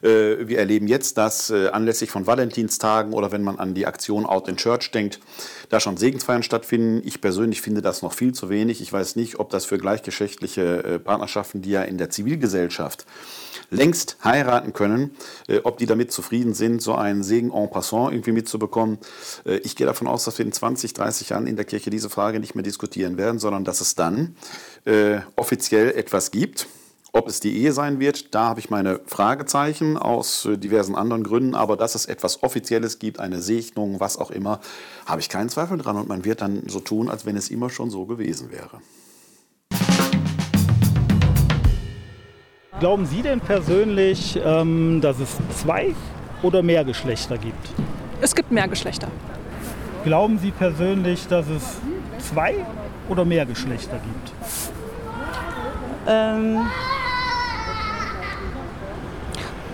Äh, 0.00 0.48
wir 0.48 0.58
erleben 0.58 0.86
jetzt, 0.86 1.18
dass 1.18 1.50
äh, 1.50 1.68
anlässlich 1.68 2.10
von 2.10 2.26
Valentinstagen 2.26 3.12
oder 3.12 3.30
wenn 3.30 3.42
man 3.42 3.58
an 3.58 3.74
die 3.74 3.86
Aktion 3.86 4.24
Out 4.24 4.48
in 4.48 4.56
Church 4.56 4.90
denkt, 4.90 5.20
da 5.68 5.80
schon 5.80 5.96
Segensfeiern 5.96 6.42
stattfinden. 6.42 7.02
Ich 7.04 7.20
persönlich 7.20 7.60
finde 7.60 7.82
das 7.82 8.02
noch 8.02 8.12
viel 8.12 8.32
zu 8.32 8.48
wenig. 8.48 8.80
Ich 8.80 8.92
weiß 8.92 9.16
nicht, 9.16 9.38
ob 9.38 9.50
das 9.50 9.64
für 9.64 9.78
gleichgeschlechtliche 9.78 10.84
äh, 10.84 10.98
Partnerschaften, 10.98 11.62
die 11.62 11.70
ja 11.70 11.82
in 11.82 11.98
der 11.98 12.10
Zivilgesellschaft 12.10 13.06
längst 13.70 14.16
heiraten 14.22 14.72
können, 14.72 15.10
äh, 15.48 15.60
ob 15.64 15.78
die 15.78 15.86
damit 15.86 16.12
zufrieden 16.12 16.54
sind, 16.54 16.82
so 16.82 16.94
einen 16.94 17.22
Segen 17.22 17.52
en 17.52 17.70
passant 17.70 18.12
irgendwie 18.12 18.32
mitzubekommen. 18.32 18.98
Äh, 19.44 19.56
ich 19.58 19.76
gehe 19.76 19.86
davon 19.86 20.06
aus, 20.06 20.24
dass 20.24 20.38
wir 20.38 20.44
in 20.44 20.52
20, 20.52 20.92
30 20.92 21.30
Jahren 21.30 21.46
in 21.46 21.56
der 21.56 21.64
Kirche 21.64 21.90
diese 21.90 22.10
Frage 22.10 22.40
nicht 22.40 22.54
mehr 22.54 22.64
diskutieren 22.64 23.16
werden, 23.16 23.38
sondern 23.38 23.64
dass 23.64 23.80
es 23.80 23.94
dann 23.94 24.36
offiziell 25.36 25.92
etwas 25.92 26.30
gibt. 26.30 26.66
Ob 27.16 27.28
es 27.28 27.38
die 27.38 27.56
Ehe 27.56 27.72
sein 27.72 28.00
wird, 28.00 28.34
da 28.34 28.48
habe 28.48 28.58
ich 28.58 28.70
meine 28.70 28.98
Fragezeichen 29.06 29.96
aus 29.96 30.46
äh, 30.46 30.58
diversen 30.58 30.96
anderen 30.96 31.22
Gründen, 31.22 31.54
aber 31.54 31.76
dass 31.76 31.94
es 31.94 32.06
etwas 32.06 32.42
Offizielles 32.42 32.98
gibt, 32.98 33.20
eine 33.20 33.40
Segnung, 33.40 34.00
was 34.00 34.18
auch 34.18 34.32
immer, 34.32 34.58
habe 35.06 35.20
ich 35.20 35.28
keinen 35.28 35.48
Zweifel 35.48 35.78
dran 35.78 35.96
und 35.96 36.08
man 36.08 36.24
wird 36.24 36.40
dann 36.40 36.64
so 36.66 36.80
tun, 36.80 37.08
als 37.08 37.24
wenn 37.24 37.36
es 37.36 37.50
immer 37.50 37.70
schon 37.70 37.88
so 37.88 38.04
gewesen 38.04 38.50
wäre. 38.50 38.80
Glauben 42.80 43.06
Sie 43.06 43.22
denn 43.22 43.38
persönlich, 43.38 44.36
ähm, 44.44 45.00
dass 45.00 45.20
es 45.20 45.36
zwei 45.56 45.94
oder 46.42 46.64
mehr 46.64 46.84
Geschlechter 46.84 47.38
gibt? 47.38 47.68
Es 48.22 48.34
gibt 48.34 48.50
mehr 48.50 48.66
Geschlechter. 48.66 49.06
Glauben 50.02 50.40
Sie 50.40 50.50
persönlich, 50.50 51.28
dass 51.28 51.46
es 51.48 51.76
zwei 52.18 52.56
oder 53.08 53.24
mehr 53.24 53.46
Geschlechter 53.46 54.00
gibt? 54.00 54.32
Ähm, 56.06 56.58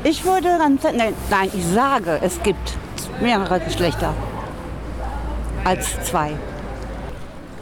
ich 0.05 0.25
würde 0.25 0.49
ganz, 0.59 0.83
nein, 0.83 1.15
nein, 1.31 1.51
ich 1.53 1.67
sage, 1.67 2.19
es 2.23 2.43
gibt 2.43 2.77
mehrere 3.21 3.61
Geschlechter 3.61 4.15
als 5.65 6.03
zwei. 6.05 6.33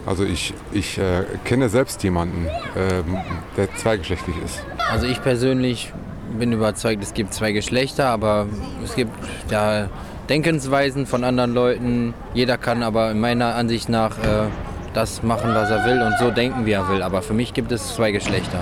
Also 0.07 0.25
ich, 0.25 0.55
ich 0.73 0.99
äh, 0.99 1.25
kenne 1.45 1.69
selbst 1.69 2.03
jemanden, 2.03 2.47
ähm, 2.77 3.19
der 3.57 3.75
zweigeschlechtlich 3.77 4.37
ist. 4.43 4.63
Also 4.91 5.07
ich 5.07 5.23
persönlich 5.23 5.93
bin 6.39 6.53
überzeugt, 6.53 7.03
es 7.03 7.13
gibt 7.13 7.35
zwei 7.35 7.53
Geschlechter, 7.53 8.07
aber 8.07 8.47
es 8.85 8.95
gibt 8.95 9.13
ja 9.51 9.89
Denkensweisen 10.29 11.07
von 11.07 11.25
anderen 11.25 11.53
Leuten. 11.53 12.15
Jeder 12.35 12.57
kann 12.57 12.83
aber 12.83 13.11
in 13.11 13.21
meiner 13.21 13.55
Ansicht 13.55 13.89
nach 13.89 14.19
äh, 14.19 14.49
das 14.95 15.23
machen, 15.23 15.55
was 15.55 15.71
er 15.71 15.85
will 15.85 16.01
und 16.03 16.19
so 16.19 16.31
denken, 16.31 16.67
wie 16.67 16.73
er 16.73 16.89
will. 16.89 17.03
Aber 17.03 17.23
für 17.23 17.35
mich 17.35 17.53
gibt 17.55 17.73
es 17.73 17.95
zwei 17.95 18.13
Geschlechter. 18.13 18.61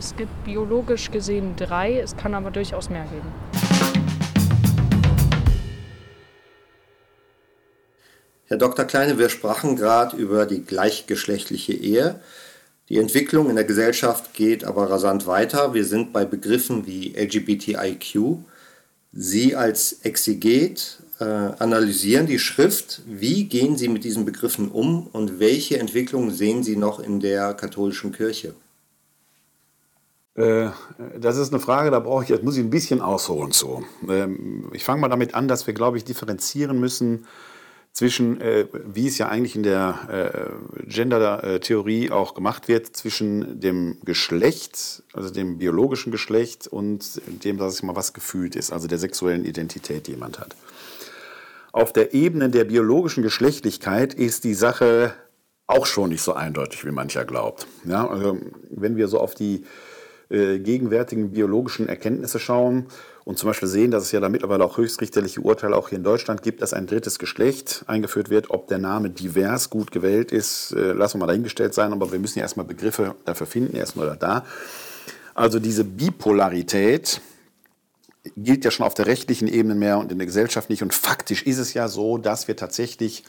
Es 0.00 0.16
gibt 0.16 0.44
biologisch 0.46 1.10
gesehen 1.10 1.56
drei, 1.56 2.00
es 2.00 2.16
kann 2.16 2.32
aber 2.32 2.50
durchaus 2.50 2.88
mehr 2.88 3.04
geben. 3.04 3.30
Herr 8.46 8.56
Dr. 8.56 8.86
Kleine, 8.86 9.18
wir 9.18 9.28
sprachen 9.28 9.76
gerade 9.76 10.16
über 10.16 10.46
die 10.46 10.64
gleichgeschlechtliche 10.64 11.74
Ehe. 11.74 12.18
Die 12.88 12.96
Entwicklung 12.96 13.50
in 13.50 13.56
der 13.56 13.66
Gesellschaft 13.66 14.32
geht 14.32 14.64
aber 14.64 14.88
rasant 14.88 15.26
weiter. 15.26 15.74
Wir 15.74 15.84
sind 15.84 16.14
bei 16.14 16.24
Begriffen 16.24 16.86
wie 16.86 17.12
LGBTIQ. 17.14 18.38
Sie 19.12 19.54
als 19.54 20.00
Exeget 20.02 21.00
äh, 21.18 21.24
analysieren 21.24 22.26
die 22.26 22.38
Schrift. 22.38 23.02
Wie 23.04 23.44
gehen 23.44 23.76
Sie 23.76 23.88
mit 23.88 24.04
diesen 24.04 24.24
Begriffen 24.24 24.70
um 24.70 25.08
und 25.08 25.40
welche 25.40 25.78
Entwicklungen 25.78 26.30
sehen 26.30 26.62
Sie 26.62 26.76
noch 26.76 27.00
in 27.00 27.20
der 27.20 27.52
katholischen 27.52 28.12
Kirche? 28.12 28.54
Äh, 30.34 30.68
das 31.18 31.36
ist 31.36 31.52
eine 31.52 31.60
Frage, 31.60 31.90
da 31.90 32.00
brauche 32.00 32.22
ich, 32.22 32.30
jetzt 32.30 32.44
muss 32.44 32.56
ich 32.56 32.64
ein 32.64 32.70
bisschen 32.70 33.00
ausholen 33.00 33.52
zu. 33.52 33.84
Ähm, 34.08 34.70
ich 34.72 34.84
fange 34.84 35.00
mal 35.00 35.08
damit 35.08 35.34
an, 35.34 35.48
dass 35.48 35.66
wir, 35.66 35.74
glaube 35.74 35.96
ich, 35.96 36.04
differenzieren 36.04 36.78
müssen 36.78 37.26
zwischen, 37.92 38.40
äh, 38.40 38.66
wie 38.72 39.08
es 39.08 39.18
ja 39.18 39.28
eigentlich 39.28 39.56
in 39.56 39.64
der 39.64 40.52
äh, 40.78 40.86
Gender-Theorie 40.86 42.10
auch 42.10 42.34
gemacht 42.34 42.68
wird, 42.68 42.96
zwischen 42.96 43.60
dem 43.60 43.98
Geschlecht, 44.04 45.02
also 45.12 45.30
dem 45.30 45.58
biologischen 45.58 46.12
Geschlecht 46.12 46.68
und 46.68 47.20
dem, 47.44 47.58
dass 47.58 47.74
es 47.74 47.82
mal 47.82 47.96
was 47.96 48.12
gefühlt 48.12 48.54
ist, 48.54 48.72
also 48.72 48.86
der 48.86 48.98
sexuellen 48.98 49.44
Identität, 49.44 50.06
die 50.06 50.12
jemand 50.12 50.38
hat. 50.38 50.54
Auf 51.72 51.92
der 51.92 52.14
Ebene 52.14 52.48
der 52.48 52.64
biologischen 52.64 53.22
Geschlechtlichkeit 53.22 54.14
ist 54.14 54.44
die 54.44 54.54
Sache 54.54 55.14
auch 55.66 55.86
schon 55.86 56.10
nicht 56.10 56.22
so 56.22 56.32
eindeutig, 56.32 56.84
wie 56.84 56.90
mancher 56.90 57.24
glaubt. 57.24 57.66
Ja, 57.84 58.08
also 58.08 58.38
wenn 58.70 58.96
wir 58.96 59.06
so 59.08 59.20
auf 59.20 59.34
die 59.34 59.64
äh, 60.30 60.58
gegenwärtigen 60.58 61.32
biologischen 61.32 61.88
Erkenntnisse 61.88 62.38
schauen, 62.38 62.86
und 63.24 63.38
zum 63.38 63.48
Beispiel 63.48 63.68
sehen, 63.68 63.90
dass 63.90 64.02
es 64.02 64.12
ja 64.12 64.18
da 64.18 64.28
mittlerweile 64.28 64.64
auch 64.64 64.76
höchstrichterliche 64.76 65.40
Urteile 65.40 65.76
auch 65.76 65.90
hier 65.90 65.98
in 65.98 66.04
Deutschland 66.04 66.42
gibt, 66.42 66.62
dass 66.62 66.72
ein 66.72 66.86
drittes 66.86 67.18
Geschlecht 67.18 67.84
eingeführt 67.86 68.30
wird. 68.30 68.50
Ob 68.50 68.66
der 68.68 68.78
Name 68.78 69.10
divers 69.10 69.70
gut 69.70 69.92
gewählt 69.92 70.32
ist, 70.32 70.72
äh, 70.72 70.92
lassen 70.92 71.14
wir 71.14 71.20
mal 71.20 71.26
dahingestellt 71.28 71.74
sein, 71.74 71.92
aber 71.92 72.10
wir 72.10 72.18
müssen 72.18 72.38
ja 72.38 72.44
erstmal 72.44 72.66
Begriffe 72.66 73.14
dafür 73.24 73.46
finden, 73.46 73.76
erstmal 73.76 74.16
da. 74.16 74.44
Also 75.34 75.60
diese 75.60 75.84
Bipolarität 75.84 77.20
gilt 78.36 78.64
ja 78.64 78.70
schon 78.70 78.84
auf 78.84 78.94
der 78.94 79.06
rechtlichen 79.06 79.48
Ebene 79.48 79.74
mehr 79.74 79.98
und 79.98 80.10
in 80.10 80.18
der 80.18 80.26
Gesellschaft 80.26 80.68
nicht. 80.68 80.82
Und 80.82 80.92
faktisch 80.92 81.44
ist 81.44 81.58
es 81.58 81.72
ja 81.72 81.88
so, 81.88 82.18
dass 82.18 82.48
wir 82.48 82.56
tatsächlich 82.56 83.22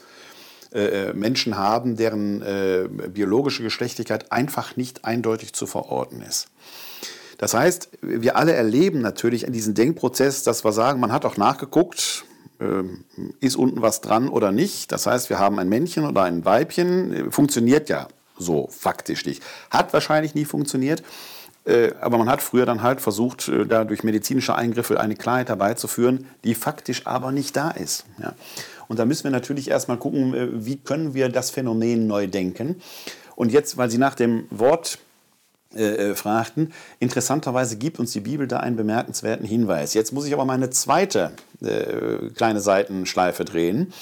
äh, 0.73 1.09
äh 1.09 1.13
Menschen 1.13 1.57
haben, 1.57 1.95
deren 1.95 2.41
äh, 2.41 2.87
biologische 3.09 3.63
Geschlechtlichkeit 3.63 4.31
einfach 4.31 4.77
nicht 4.77 5.05
eindeutig 5.05 5.53
zu 5.53 5.67
verorten 5.67 6.21
ist. 6.21 6.47
Das 7.37 7.55
heißt, 7.55 7.89
wir 8.01 8.35
alle 8.35 8.53
erleben 8.53 9.01
natürlich 9.01 9.47
an 9.47 9.53
diesem 9.53 9.73
Denkprozess, 9.73 10.43
dass 10.43 10.63
wir 10.63 10.71
sagen, 10.71 10.99
man 10.99 11.11
hat 11.11 11.25
auch 11.25 11.37
nachgeguckt, 11.37 12.23
ähm, 12.59 13.03
ist 13.39 13.55
unten 13.55 13.81
was 13.81 14.01
dran 14.01 14.29
oder 14.29 14.51
nicht. 14.51 14.91
Das 14.91 15.07
heißt, 15.07 15.31
wir 15.31 15.39
haben 15.39 15.57
ein 15.57 15.67
Männchen 15.67 16.05
oder 16.05 16.21
ein 16.21 16.45
Weibchen, 16.45 17.31
funktioniert 17.31 17.89
ja 17.89 18.07
so 18.37 18.67
faktisch 18.71 19.25
nicht. 19.25 19.41
Hat 19.71 19.91
wahrscheinlich 19.93 20.35
nie 20.35 20.45
funktioniert. 20.45 21.01
Äh, 21.65 21.91
aber 21.99 22.17
man 22.17 22.29
hat 22.29 22.41
früher 22.41 22.65
dann 22.65 22.83
halt 22.83 23.01
versucht, 23.01 23.51
da 23.67 23.85
durch 23.85 24.03
medizinische 24.03 24.55
Eingriffe 24.55 24.99
eine 24.99 25.15
Klarheit 25.15 25.49
herbeizuführen, 25.49 26.27
die 26.43 26.55
faktisch 26.55 27.07
aber 27.07 27.31
nicht 27.31 27.55
da 27.55 27.71
ist. 27.71 28.05
Ja. 28.19 28.33
Und 28.91 28.99
da 28.99 29.05
müssen 29.05 29.23
wir 29.23 29.31
natürlich 29.31 29.69
erstmal 29.69 29.95
gucken, 29.95 30.33
äh, 30.33 30.49
wie 30.51 30.75
können 30.75 31.13
wir 31.13 31.29
das 31.29 31.49
Phänomen 31.49 32.07
neu 32.07 32.27
denken. 32.27 32.81
Und 33.37 33.53
jetzt, 33.53 33.77
weil 33.77 33.89
Sie 33.89 33.97
nach 33.97 34.15
dem 34.15 34.47
Wort 34.49 34.99
äh, 35.73 36.09
äh, 36.09 36.15
fragten. 36.15 36.73
Interessanterweise 36.99 37.77
gibt 37.77 37.99
uns 37.99 38.11
die 38.11 38.19
Bibel 38.19 38.49
da 38.49 38.57
einen 38.57 38.75
bemerkenswerten 38.75 39.45
Hinweis. 39.45 39.93
Jetzt 39.93 40.11
muss 40.11 40.25
ich 40.25 40.33
aber 40.33 40.43
meine 40.43 40.71
zweite 40.71 41.31
äh, 41.61 42.31
kleine 42.35 42.59
Seitenschleife 42.59 43.45
drehen. 43.45 43.93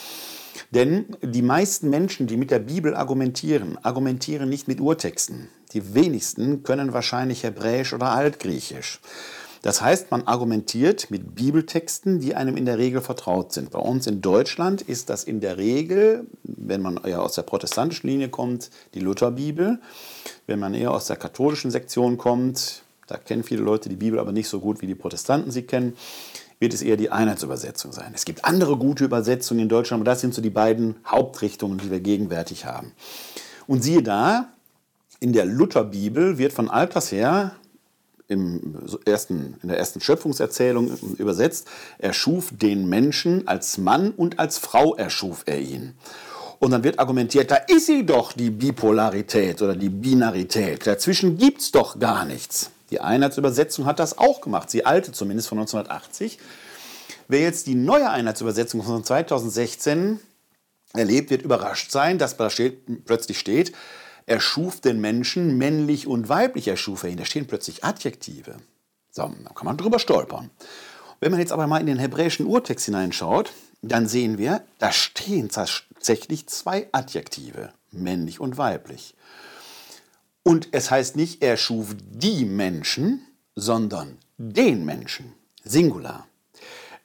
Denn 0.72 1.06
die 1.22 1.44
meisten 1.44 1.92
Menschen, 1.92 2.26
die 2.26 2.38
mit 2.38 2.50
der 2.50 2.58
Bibel 2.58 2.96
argumentieren, 2.96 3.78
argumentieren 3.84 4.50
nicht 4.50 4.68
mit 4.68 4.82
Urtexten. 4.82 5.50
Die 5.74 5.94
wenigsten 5.94 6.64
können 6.64 6.94
wahrscheinlich 6.94 7.44
Hebräisch 7.44 7.94
oder 7.94 8.08
Altgriechisch. 8.08 9.00
Das 9.62 9.82
heißt, 9.82 10.10
man 10.12 10.26
argumentiert 10.26 11.12
mit 11.12 11.36
Bibeltexten, 11.36 12.20
die 12.20 12.36
einem 12.36 12.56
in 12.56 12.66
der 12.66 12.78
Regel 12.78 13.02
vertraut 13.02 13.52
sind. 13.52 13.72
Bei 13.72 13.80
uns 13.80 14.08
in 14.08 14.22
Deutschland 14.22 14.82
ist 14.82 15.10
das 15.10 15.26
in 15.26 15.42
der 15.42 15.58
Regel, 15.58 16.28
wenn 16.44 16.82
man 16.82 16.98
eher 17.04 17.22
aus 17.22 17.34
der 17.34 17.42
protestantischen 17.42 18.10
Linie 18.10 18.30
kommt, 18.30 18.70
die 18.94 19.02
Lutherbibel. 19.02 19.80
Wenn 20.48 20.60
man 20.60 20.74
eher 20.74 20.92
aus 20.92 21.08
der 21.08 21.18
katholischen 21.18 21.72
Sektion 21.72 22.18
kommt, 22.18 22.84
da 23.08 23.18
kennen 23.18 23.44
viele 23.44 23.62
Leute 23.62 23.90
die 23.90 23.96
Bibel 23.96 24.20
aber 24.20 24.32
nicht 24.32 24.48
so 24.48 24.60
gut, 24.60 24.82
wie 24.82 24.88
die 24.88 24.96
Protestanten 24.96 25.52
sie 25.52 25.64
kennen, 25.64 25.94
wird 26.60 26.74
es 26.74 26.82
eher 26.82 26.98
die 26.98 27.10
Einheitsübersetzung 27.10 27.92
sein. 27.92 28.12
Es 28.14 28.26
gibt 28.26 28.46
andere 28.46 28.78
gute 28.78 29.06
Übersetzungen 29.06 29.62
in 29.62 29.70
Deutschland, 29.70 30.02
aber 30.02 30.12
das 30.12 30.22
sind 30.22 30.34
so 30.34 30.42
die 30.42 30.50
beiden 30.50 30.96
Hauptrichtungen, 31.06 31.78
die 31.78 31.90
wir 31.90 32.02
gegenwärtig 32.02 32.66
haben. 32.66 32.92
Und 33.66 33.84
siehe 33.84 34.04
da, 34.04 34.50
in 35.20 35.34
der 35.34 35.46
Lutherbibel 35.46 36.38
wird 36.38 36.54
von 36.54 36.70
alters 36.70 37.12
her 37.12 37.56
im 38.30 38.76
ersten, 39.06 39.56
in 39.62 39.70
der 39.70 39.80
ersten 39.80 40.00
Schöpfungserzählung 40.00 40.98
übersetzt, 41.18 41.68
er 41.98 42.14
schuf 42.14 42.52
den 42.52 42.88
Menschen 42.88 43.48
als 43.48 43.78
Mann 43.78 44.12
und 44.12 44.40
als 44.40 44.60
Frau 44.60 44.96
erschuf 44.96 45.44
er 45.48 45.60
ihn. 45.60 45.96
Und 46.60 46.72
dann 46.72 46.84
wird 46.84 47.00
argumentiert, 47.00 47.52
da 47.52 47.56
ist 47.56 47.88
sie 47.88 48.06
doch, 48.06 48.34
die 48.34 48.52
Bipolarität 48.52 49.62
oder 49.62 49.76
die 49.76 49.90
Binarität. 49.90 50.86
Dazwischen 50.86 51.38
gibt 51.38 51.62
es 51.62 51.72
doch 51.72 52.00
gar 52.00 52.26
nichts. 52.26 52.70
Die 52.92 53.02
Einheitsübersetzung 53.02 53.86
hat 53.86 54.00
das 54.00 54.18
auch 54.18 54.42
gemacht, 54.42 54.72
die 54.74 54.86
alte 54.86 55.12
zumindest 55.12 55.48
von 55.48 55.58
1980. 55.58 56.38
Wer 57.28 57.42
jetzt 57.42 57.68
die 57.68 57.76
neue 57.76 58.10
Einheitsübersetzung 58.10 58.84
von 58.84 59.04
2016 59.04 60.20
erlebt, 60.94 61.30
wird 61.30 61.44
überrascht 61.44 61.92
sein, 61.92 62.18
dass 62.18 62.38
da 62.38 62.50
steht, 62.50 63.06
plötzlich 63.06 63.40
steht, 63.40 63.72
er 64.30 64.40
schuf 64.40 64.80
den 64.80 65.02
Menschen 65.02 65.58
männlich 65.58 66.06
und 66.06 66.30
weiblich, 66.30 66.68
erschuf 66.68 67.02
er 67.02 67.10
ihn. 67.10 67.18
Da 67.18 67.26
stehen 67.26 67.48
plötzlich 67.48 67.84
Adjektive. 67.84 68.58
So, 69.10 69.24
da 69.44 69.54
kann 69.56 69.66
man 69.66 69.76
drüber 69.76 69.98
stolpern. 69.98 70.52
Wenn 71.20 71.32
man 71.32 71.40
jetzt 71.40 71.52
aber 71.52 71.66
mal 71.66 71.82
in 71.82 71.88
den 71.88 71.98
hebräischen 71.98 72.46
Urtext 72.46 72.86
hineinschaut, 72.86 73.52
dann 73.82 74.08
sehen 74.08 74.38
wir, 74.38 74.62
da 74.78 74.92
stehen 74.92 75.50
tatsächlich 75.50 76.46
zwei 76.46 76.88
Adjektive, 76.92 77.74
männlich 77.90 78.40
und 78.40 78.60
weiblich. 78.60 79.16
Und 80.44 80.68
es 80.74 80.92
heißt 80.92 81.16
nicht, 81.16 81.42
er 81.42 81.58
schuf 81.58 81.96
die 81.98 82.46
Menschen, 82.46 83.26
sondern 83.56 84.20
den 84.38 84.86
Menschen, 84.86 85.34
Singular. 85.64 86.28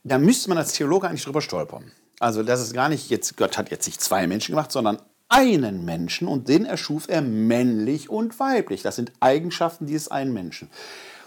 Da 0.03 0.19
müsste 0.19 0.51
man 0.51 0.59
als 0.59 0.75
Theologe 0.75 1.09
eigentlich 1.09 1.25
drüber 1.25 1.41
stolpern. 1.41 1.91
Also 2.21 2.43
das 2.43 2.61
ist 2.61 2.75
gar 2.75 2.91
nicht 2.91 3.09
jetzt, 3.09 3.39
Gott 3.39 3.57
hat 3.57 3.71
jetzt 3.71 3.87
nicht 3.87 4.03
zwei 4.03 4.27
Menschen 4.27 4.53
gemacht, 4.53 4.73
sondern 4.73 5.01
einen 5.35 5.85
Menschen 5.85 6.29
und 6.29 6.49
den 6.49 6.65
erschuf 6.65 7.09
er 7.09 7.21
männlich 7.21 8.09
und 8.09 8.39
weiblich. 8.39 8.83
Das 8.83 8.95
sind 8.95 9.13
Eigenschaften 9.19 9.87
dieses 9.87 10.09
einen 10.09 10.33
Menschen. 10.33 10.71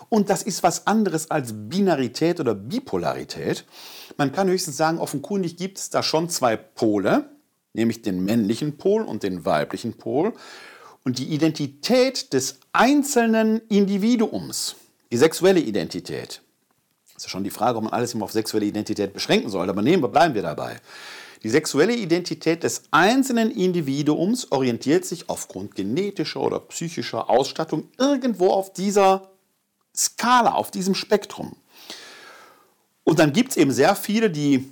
Und 0.08 0.30
das 0.30 0.44
ist 0.44 0.64
was 0.64 0.88
anderes 0.88 1.30
als 1.30 1.54
Binarität 1.54 2.40
oder 2.40 2.56
Bipolarität. 2.56 3.66
Man 4.16 4.32
kann 4.32 4.48
höchstens 4.48 4.78
sagen, 4.78 5.00
offenkundig 5.00 5.58
gibt 5.58 5.78
es 5.78 5.90
da 5.90 6.02
schon 6.02 6.30
zwei 6.30 6.56
Pole, 6.56 7.30
nämlich 7.74 8.02
den 8.02 8.24
männlichen 8.24 8.78
Pol 8.78 9.02
und 9.02 9.24
den 9.24 9.44
weiblichen 9.46 9.98
Pol. 9.98 10.34
Und 11.04 11.20
die 11.20 11.26
Identität 11.26 12.32
des 12.32 12.60
einzelnen 12.72 13.62
Individuums, 13.68 14.78
die 15.12 15.18
sexuelle 15.18 15.60
Identität, 15.60 16.42
ist 17.18 17.24
ja 17.26 17.30
schon 17.30 17.44
die 17.44 17.50
Frage, 17.50 17.78
ob 17.78 17.84
man 17.84 17.94
alles 17.94 18.14
immer 18.14 18.26
auf 18.26 18.32
sexuelle 18.32 18.66
Identität 18.66 19.12
beschränken 19.12 19.50
soll, 19.50 19.70
aber 19.70 19.82
nehmen 19.82 20.04
wir, 20.04 20.10
bleiben 20.10 20.34
wir 20.34 20.44
dabei. 20.44 20.80
Die 21.48 21.52
sexuelle 21.52 21.96
Identität 21.96 22.64
des 22.64 22.84
einzelnen 22.92 23.52
Individuums 23.52 24.52
orientiert 24.52 25.06
sich 25.06 25.30
aufgrund 25.30 25.76
genetischer 25.76 26.42
oder 26.42 26.60
psychischer 26.60 27.30
Ausstattung 27.30 27.88
irgendwo 27.98 28.50
auf 28.50 28.74
dieser 28.74 29.30
Skala, 29.96 30.52
auf 30.52 30.72
diesem 30.72 30.94
Spektrum. 30.94 31.56
Und 33.06 33.20
dann 33.20 33.32
gibt 33.32 33.52
es 33.52 33.56
eben 33.56 33.72
sehr 33.72 33.96
viele, 33.96 34.30
die 34.30 34.70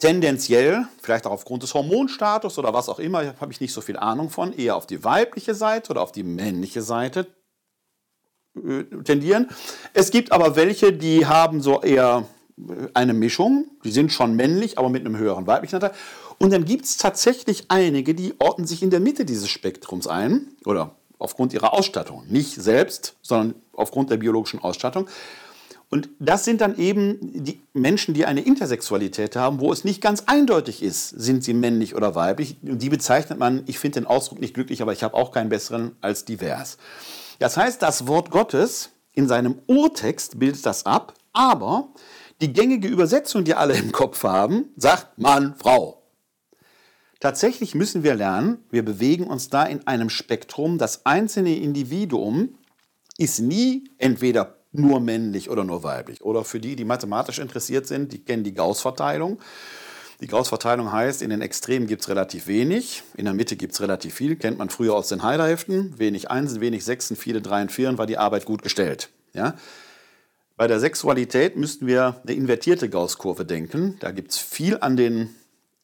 tendenziell, 0.00 0.88
vielleicht 1.00 1.24
auch 1.24 1.30
aufgrund 1.30 1.62
des 1.62 1.72
Hormonstatus 1.72 2.58
oder 2.58 2.74
was 2.74 2.88
auch 2.88 2.98
immer, 2.98 3.38
habe 3.40 3.52
ich 3.52 3.60
nicht 3.60 3.72
so 3.72 3.80
viel 3.80 3.96
Ahnung 3.96 4.28
von, 4.28 4.52
eher 4.52 4.74
auf 4.74 4.88
die 4.88 5.04
weibliche 5.04 5.54
Seite 5.54 5.92
oder 5.92 6.02
auf 6.02 6.10
die 6.10 6.24
männliche 6.24 6.82
Seite 6.82 7.28
äh, 8.56 8.82
tendieren. 9.04 9.48
Es 9.94 10.10
gibt 10.10 10.32
aber 10.32 10.56
welche, 10.56 10.92
die 10.92 11.26
haben 11.26 11.60
so 11.60 11.80
eher 11.80 12.26
eine 12.94 13.14
Mischung, 13.14 13.66
die 13.84 13.92
sind 13.92 14.12
schon 14.12 14.36
männlich, 14.36 14.78
aber 14.78 14.88
mit 14.88 15.04
einem 15.04 15.16
höheren 15.16 15.46
weiblichen 15.46 15.76
Anteil. 15.76 15.92
Und 16.38 16.52
dann 16.52 16.64
gibt 16.64 16.84
es 16.84 16.96
tatsächlich 16.96 17.66
einige, 17.68 18.14
die 18.14 18.34
ordnen 18.38 18.66
sich 18.66 18.82
in 18.82 18.90
der 18.90 19.00
Mitte 19.00 19.24
dieses 19.24 19.48
Spektrums 19.48 20.06
ein, 20.06 20.48
oder 20.64 20.96
aufgrund 21.18 21.52
ihrer 21.52 21.72
Ausstattung, 21.72 22.24
nicht 22.28 22.54
selbst, 22.54 23.14
sondern 23.22 23.54
aufgrund 23.72 24.10
der 24.10 24.16
biologischen 24.16 24.60
Ausstattung. 24.60 25.06
Und 25.88 26.08
das 26.18 26.46
sind 26.46 26.62
dann 26.62 26.78
eben 26.78 27.18
die 27.20 27.60
Menschen, 27.74 28.14
die 28.14 28.24
eine 28.24 28.40
Intersexualität 28.40 29.36
haben, 29.36 29.60
wo 29.60 29.72
es 29.72 29.84
nicht 29.84 30.00
ganz 30.00 30.22
eindeutig 30.26 30.82
ist, 30.82 31.10
sind 31.10 31.44
sie 31.44 31.52
männlich 31.52 31.94
oder 31.94 32.14
weiblich. 32.14 32.56
Und 32.62 32.80
die 32.80 32.88
bezeichnet 32.88 33.38
man, 33.38 33.62
ich 33.66 33.78
finde 33.78 34.00
den 34.00 34.06
Ausdruck 34.06 34.40
nicht 34.40 34.54
glücklich, 34.54 34.80
aber 34.80 34.94
ich 34.94 35.02
habe 35.02 35.14
auch 35.14 35.32
keinen 35.32 35.50
besseren 35.50 35.94
als 36.00 36.24
divers. 36.24 36.78
Das 37.38 37.58
heißt, 37.58 37.82
das 37.82 38.06
Wort 38.06 38.30
Gottes 38.30 38.88
in 39.12 39.28
seinem 39.28 39.58
Urtext 39.66 40.38
bildet 40.38 40.64
das 40.64 40.86
ab, 40.86 41.12
aber 41.34 41.88
die 42.42 42.52
gängige 42.52 42.88
Übersetzung, 42.88 43.44
die 43.44 43.54
alle 43.54 43.76
im 43.78 43.92
Kopf 43.92 44.24
haben, 44.24 44.66
sagt 44.76 45.16
Mann, 45.18 45.54
Frau. 45.56 46.02
Tatsächlich 47.20 47.76
müssen 47.76 48.02
wir 48.02 48.16
lernen, 48.16 48.58
wir 48.70 48.84
bewegen 48.84 49.28
uns 49.28 49.48
da 49.48 49.62
in 49.64 49.86
einem 49.86 50.10
Spektrum. 50.10 50.76
Das 50.76 51.06
einzelne 51.06 51.56
Individuum 51.56 52.58
ist 53.16 53.38
nie 53.38 53.84
entweder 53.98 54.56
nur 54.72 54.98
männlich 54.98 55.50
oder 55.50 55.62
nur 55.62 55.84
weiblich. 55.84 56.22
Oder 56.22 56.44
für 56.44 56.58
die, 56.58 56.74
die 56.74 56.84
mathematisch 56.84 57.38
interessiert 57.38 57.86
sind, 57.86 58.12
die 58.12 58.24
kennen 58.24 58.42
die 58.42 58.54
Gauss-Verteilung. 58.54 59.38
Die 60.20 60.26
Gauss-Verteilung 60.26 60.90
heißt, 60.90 61.22
in 61.22 61.30
den 61.30 61.42
Extremen 61.42 61.86
gibt 61.86 62.02
es 62.02 62.08
relativ 62.08 62.48
wenig, 62.48 63.04
in 63.16 63.26
der 63.26 63.34
Mitte 63.34 63.54
gibt 63.54 63.74
es 63.74 63.80
relativ 63.80 64.14
viel, 64.14 64.34
kennt 64.34 64.58
man 64.58 64.68
früher 64.68 64.94
aus 64.94 65.08
den 65.08 65.22
Heiderheften. 65.22 65.96
Wenig 65.98 66.30
Einsen, 66.30 66.60
wenig 66.60 66.84
Sechsen, 66.84 67.16
viele 67.16 67.40
Dreien, 67.40 67.68
Vieren 67.68 67.98
war 67.98 68.06
die 68.06 68.18
Arbeit 68.18 68.46
gut 68.46 68.62
gestellt. 68.62 69.10
Ja? 69.32 69.54
Bei 70.62 70.68
der 70.68 70.78
Sexualität 70.78 71.56
müssten 71.56 71.88
wir 71.88 72.20
eine 72.22 72.36
invertierte 72.36 72.88
Gauss-Kurve 72.88 73.44
denken. 73.44 73.96
Da 73.98 74.12
gibt 74.12 74.30
es 74.30 74.38
viel 74.38 74.78
an 74.78 74.96
den 74.96 75.34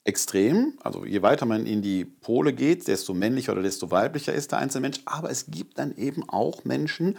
Extremen. 0.05 0.79
Also 0.85 1.05
je 1.05 1.21
weiter 1.21 1.47
man 1.47 1.67
in 1.67 1.83
die 1.83 2.05
Pole 2.05 2.53
geht, 2.53 2.87
desto 2.87 3.13
männlicher 3.13 3.55
oder 3.55 3.63
desto 3.63 3.91
weiblicher 3.91 4.33
ist 4.33 4.53
der 4.53 4.61
einzelne 4.61 4.83
Mensch. 4.83 5.01
Aber 5.05 5.31
es 5.31 5.47
gibt 5.51 5.81
dann 5.81 5.97
eben 5.97 6.29
auch 6.29 6.65
Menschen, 6.65 7.19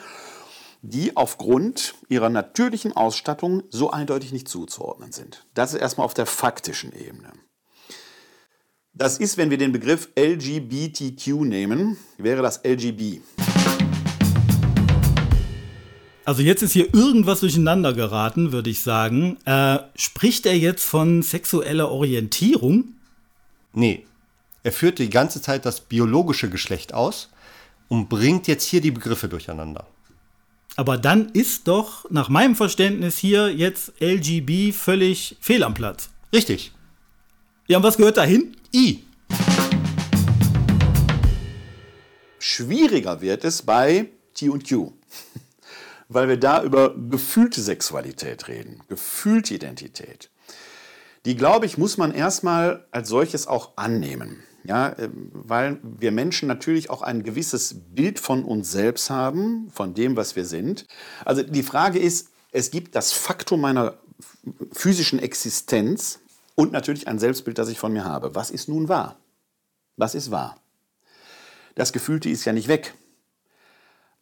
die 0.83 1.17
aufgrund 1.17 1.95
ihrer 2.07 2.29
natürlichen 2.29 2.93
Ausstattung 2.93 3.63
so 3.67 3.91
eindeutig 3.91 4.31
nicht 4.31 4.47
zuzuordnen 4.47 5.11
sind. 5.11 5.45
Das 5.53 5.73
ist 5.73 5.81
erstmal 5.81 6.05
auf 6.05 6.13
der 6.13 6.27
faktischen 6.27 6.93
Ebene. 6.93 7.33
Das 8.93 9.17
ist, 9.17 9.35
wenn 9.35 9.49
wir 9.49 9.57
den 9.57 9.73
Begriff 9.73 10.07
LGBTQ 10.17 11.27
nehmen, 11.43 11.97
wäre 12.17 12.41
das 12.41 12.63
LGB. 12.63 13.19
Also 16.29 16.43
jetzt 16.43 16.61
ist 16.61 16.73
hier 16.73 16.93
irgendwas 16.93 17.39
durcheinander 17.39 17.91
geraten, 17.91 18.51
würde 18.51 18.69
ich 18.69 18.81
sagen. 18.81 19.37
Äh, 19.45 19.79
spricht 19.95 20.45
er 20.45 20.55
jetzt 20.55 20.83
von 20.83 21.23
sexueller 21.23 21.89
Orientierung? 21.89 22.89
Nee. 23.73 24.05
Er 24.61 24.71
führt 24.71 24.99
die 24.99 25.09
ganze 25.09 25.41
Zeit 25.41 25.65
das 25.65 25.81
biologische 25.81 26.47
Geschlecht 26.47 26.93
aus 26.93 27.31
und 27.87 28.09
bringt 28.09 28.47
jetzt 28.47 28.65
hier 28.65 28.79
die 28.79 28.91
Begriffe 28.91 29.27
durcheinander. 29.27 29.87
Aber 30.75 30.99
dann 30.99 31.29
ist 31.29 31.67
doch 31.67 32.07
nach 32.11 32.29
meinem 32.29 32.55
Verständnis 32.55 33.17
hier 33.17 33.51
jetzt 33.51 33.93
LGB 33.99 34.71
völlig 34.71 35.35
fehl 35.39 35.63
am 35.63 35.73
Platz. 35.73 36.11
Richtig. 36.31 36.73
Ja, 37.65 37.77
und 37.77 37.83
was 37.83 37.97
gehört 37.97 38.17
dahin? 38.17 38.55
I. 38.71 38.99
Schwieriger 42.37 43.19
wird 43.19 43.43
es 43.45 43.63
bei 43.63 44.09
T 44.35 44.49
und 44.49 44.69
Q, 44.69 44.93
weil 46.09 46.27
wir 46.27 46.37
da 46.37 46.63
über 46.63 46.95
gefühlte 46.95 47.61
Sexualität 47.61 48.47
reden, 48.47 48.81
gefühlte 48.89 49.53
Identität. 49.53 50.31
Die, 51.25 51.35
glaube 51.35 51.65
ich, 51.65 51.77
muss 51.77 51.97
man 51.97 52.11
erstmal 52.11 52.87
als 52.91 53.09
solches 53.09 53.47
auch 53.47 53.77
annehmen. 53.77 54.43
Ja, 54.65 54.93
ähm, 54.99 55.31
weil 55.33 55.79
wir 55.83 56.11
Menschen 56.11 56.47
natürlich 56.47 56.89
auch 56.89 57.01
ein 57.01 57.23
gewisses 57.23 57.75
Bild 57.91 58.19
von 58.19 58.43
uns 58.43 58.71
selbst 58.71 59.09
haben, 59.09 59.69
von 59.71 59.93
dem, 59.93 60.17
was 60.17 60.35
wir 60.35 60.45
sind. 60.45 60.85
Also 61.23 61.43
die 61.43 61.63
Frage 61.63 61.97
ist, 61.97 62.29
es 62.51 62.69
gibt 62.69 62.95
das 62.95 63.13
Faktum 63.13 63.61
meiner 63.61 63.97
physischen 64.73 65.19
Existenz 65.19 66.19
und 66.55 66.73
natürlich 66.73 67.07
ein 67.07 67.19
Selbstbild, 67.19 67.57
das 67.57 67.69
ich 67.69 67.79
von 67.79 67.93
mir 67.93 68.03
habe. 68.03 68.35
Was 68.35 68.51
ist 68.51 68.67
nun 68.67 68.89
wahr? 68.89 69.17
Was 69.95 70.13
ist 70.13 70.29
wahr? 70.29 70.59
Das 71.75 71.93
Gefühlte 71.93 72.29
ist 72.29 72.43
ja 72.43 72.51
nicht 72.51 72.67
weg. 72.67 72.95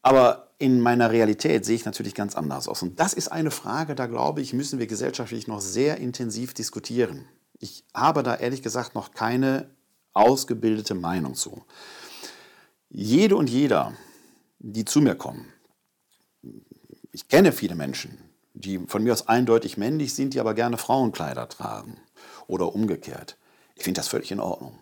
Aber 0.04 0.47
in 0.60 0.82
meiner 0.82 1.12
Realität 1.12 1.66
sehe 1.66 1.76
ich 1.76 1.86
natürlich 1.86 2.16
ganz 2.16 2.36
anders 2.36 2.68
aus. 2.68 2.82
Und 2.82 3.00
das 3.00 3.14
ist 3.14 3.28
eine 3.28 3.52
Frage, 3.52 3.94
da 3.96 4.08
glaube 4.08 4.42
ich, 4.42 4.54
müssen 4.54 4.80
wir 4.80 4.88
gesellschaftlich 4.88 5.48
noch 5.48 5.62
sehr 5.62 5.98
intensiv 5.98 6.54
diskutieren. 6.54 7.26
Ich 7.60 7.84
habe 7.94 8.24
da 8.24 8.36
ehrlich 8.36 8.64
gesagt 8.64 8.96
noch 8.96 9.12
keine 9.12 9.70
ausgebildete 10.14 10.96
Meinung 10.96 11.36
zu. 11.36 11.64
Jede 12.90 13.36
und 13.36 13.50
jeder, 13.50 13.94
die 14.60 14.86
zu 14.86 15.02
mir 15.02 15.16
kommen, 15.16 15.46
ich 17.12 17.28
kenne 17.28 17.52
viele 17.52 17.76
Menschen, 17.76 18.18
die 18.54 18.80
von 18.80 19.04
mir 19.04 19.14
aus 19.14 19.28
eindeutig 19.28 19.78
männlich 19.78 20.14
sind, 20.14 20.34
die 20.34 20.40
aber 20.40 20.54
gerne 20.54 20.78
Frauenkleider 20.78 21.50
tragen 21.50 21.98
oder 22.48 22.74
umgekehrt. 22.74 23.38
Ich 23.76 23.84
finde 23.84 24.00
das 24.00 24.08
völlig 24.08 24.32
in 24.32 24.40
Ordnung. 24.40 24.80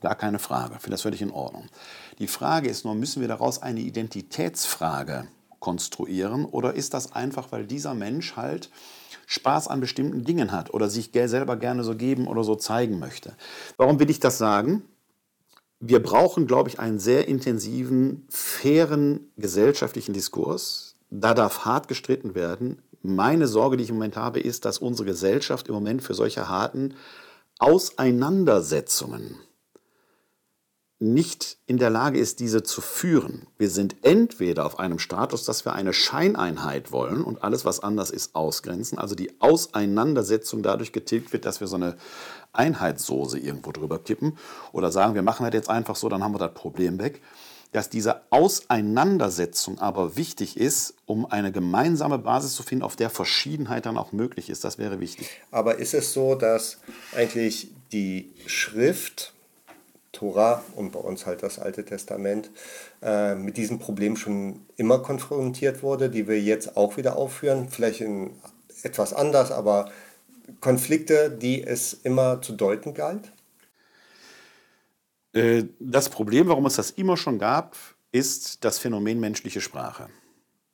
Gar 0.00 0.16
keine 0.16 0.38
Frage. 0.38 0.74
Ich 0.74 0.82
finde 0.82 0.94
das 0.94 1.02
völlig 1.02 1.22
in 1.22 1.30
Ordnung. 1.30 1.68
Die 2.18 2.28
Frage 2.28 2.68
ist 2.68 2.84
nur, 2.84 2.94
müssen 2.94 3.20
wir 3.20 3.28
daraus 3.28 3.62
eine 3.62 3.80
Identitätsfrage 3.80 5.26
konstruieren 5.58 6.44
oder 6.44 6.74
ist 6.74 6.94
das 6.94 7.12
einfach, 7.12 7.50
weil 7.50 7.66
dieser 7.66 7.94
Mensch 7.94 8.36
halt 8.36 8.70
Spaß 9.26 9.68
an 9.68 9.80
bestimmten 9.80 10.22
Dingen 10.22 10.52
hat 10.52 10.72
oder 10.74 10.90
sich 10.90 11.10
selber 11.12 11.56
gerne 11.56 11.82
so 11.84 11.94
geben 11.94 12.26
oder 12.26 12.44
so 12.44 12.54
zeigen 12.54 12.98
möchte? 12.98 13.34
Warum 13.76 13.98
will 13.98 14.10
ich 14.10 14.20
das 14.20 14.38
sagen? 14.38 14.82
Wir 15.80 16.02
brauchen, 16.02 16.46
glaube 16.46 16.68
ich, 16.68 16.78
einen 16.78 16.98
sehr 16.98 17.28
intensiven, 17.28 18.26
fairen 18.28 19.32
gesellschaftlichen 19.36 20.12
Diskurs. 20.12 20.96
Da 21.10 21.34
darf 21.34 21.64
hart 21.64 21.88
gestritten 21.88 22.34
werden. 22.34 22.82
Meine 23.02 23.46
Sorge, 23.46 23.76
die 23.76 23.84
ich 23.84 23.90
im 23.90 23.96
Moment 23.96 24.16
habe, 24.16 24.40
ist, 24.40 24.64
dass 24.64 24.78
unsere 24.78 25.06
Gesellschaft 25.06 25.68
im 25.68 25.74
Moment 25.74 26.02
für 26.02 26.14
solche 26.14 26.48
harten 26.48 26.94
Auseinandersetzungen 27.58 29.36
nicht 31.12 31.58
in 31.66 31.78
der 31.78 31.90
Lage 31.90 32.18
ist, 32.18 32.40
diese 32.40 32.62
zu 32.62 32.80
führen. 32.80 33.46
Wir 33.58 33.70
sind 33.70 33.96
entweder 34.02 34.66
auf 34.66 34.78
einem 34.78 34.98
Status, 34.98 35.44
dass 35.44 35.64
wir 35.64 35.74
eine 35.74 35.92
Scheineinheit 35.92 36.92
wollen 36.92 37.22
und 37.22 37.44
alles, 37.44 37.64
was 37.64 37.80
anders 37.80 38.10
ist, 38.10 38.34
ausgrenzen, 38.34 38.98
also 38.98 39.14
die 39.14 39.40
Auseinandersetzung 39.40 40.62
dadurch 40.62 40.92
getilgt 40.92 41.32
wird, 41.32 41.44
dass 41.44 41.60
wir 41.60 41.66
so 41.66 41.76
eine 41.76 41.96
Einheitssoße 42.52 43.38
irgendwo 43.38 43.72
drüber 43.72 43.98
kippen 43.98 44.38
oder 44.72 44.90
sagen, 44.90 45.14
wir 45.14 45.22
machen 45.22 45.44
das 45.44 45.54
jetzt 45.54 45.70
einfach 45.70 45.96
so, 45.96 46.08
dann 46.08 46.24
haben 46.24 46.34
wir 46.34 46.38
das 46.38 46.54
Problem 46.54 46.98
weg. 46.98 47.20
Dass 47.72 47.90
diese 47.90 48.20
Auseinandersetzung 48.30 49.80
aber 49.80 50.16
wichtig 50.16 50.56
ist, 50.56 50.94
um 51.06 51.26
eine 51.26 51.50
gemeinsame 51.50 52.18
Basis 52.18 52.54
zu 52.54 52.62
finden, 52.62 52.84
auf 52.84 52.94
der 52.94 53.10
Verschiedenheit 53.10 53.86
dann 53.86 53.98
auch 53.98 54.12
möglich 54.12 54.48
ist. 54.48 54.62
Das 54.62 54.78
wäre 54.78 55.00
wichtig. 55.00 55.28
Aber 55.50 55.78
ist 55.78 55.92
es 55.92 56.12
so, 56.12 56.36
dass 56.36 56.78
eigentlich 57.16 57.72
die 57.90 58.32
Schrift 58.46 59.33
Tora 60.14 60.64
und 60.74 60.92
bei 60.92 60.98
uns 60.98 61.26
halt 61.26 61.42
das 61.42 61.58
Alte 61.58 61.84
Testament, 61.84 62.50
äh, 63.02 63.34
mit 63.34 63.58
diesem 63.58 63.78
Problem 63.78 64.16
schon 64.16 64.64
immer 64.76 65.00
konfrontiert 65.00 65.82
wurde, 65.82 66.08
die 66.08 66.26
wir 66.26 66.40
jetzt 66.40 66.76
auch 66.78 66.96
wieder 66.96 67.16
aufführen, 67.16 67.68
vielleicht 67.68 68.00
in 68.00 68.30
etwas 68.82 69.12
anders, 69.12 69.50
aber 69.50 69.90
Konflikte, 70.60 71.30
die 71.30 71.62
es 71.62 71.92
immer 71.92 72.40
zu 72.40 72.52
deuten 72.52 72.94
galt? 72.94 73.32
Äh, 75.32 75.64
das 75.78 76.08
Problem, 76.08 76.48
warum 76.48 76.66
es 76.66 76.76
das 76.76 76.90
immer 76.90 77.16
schon 77.16 77.38
gab, 77.38 77.76
ist 78.12 78.64
das 78.64 78.78
Phänomen 78.78 79.20
menschliche 79.20 79.60
Sprache. 79.60 80.08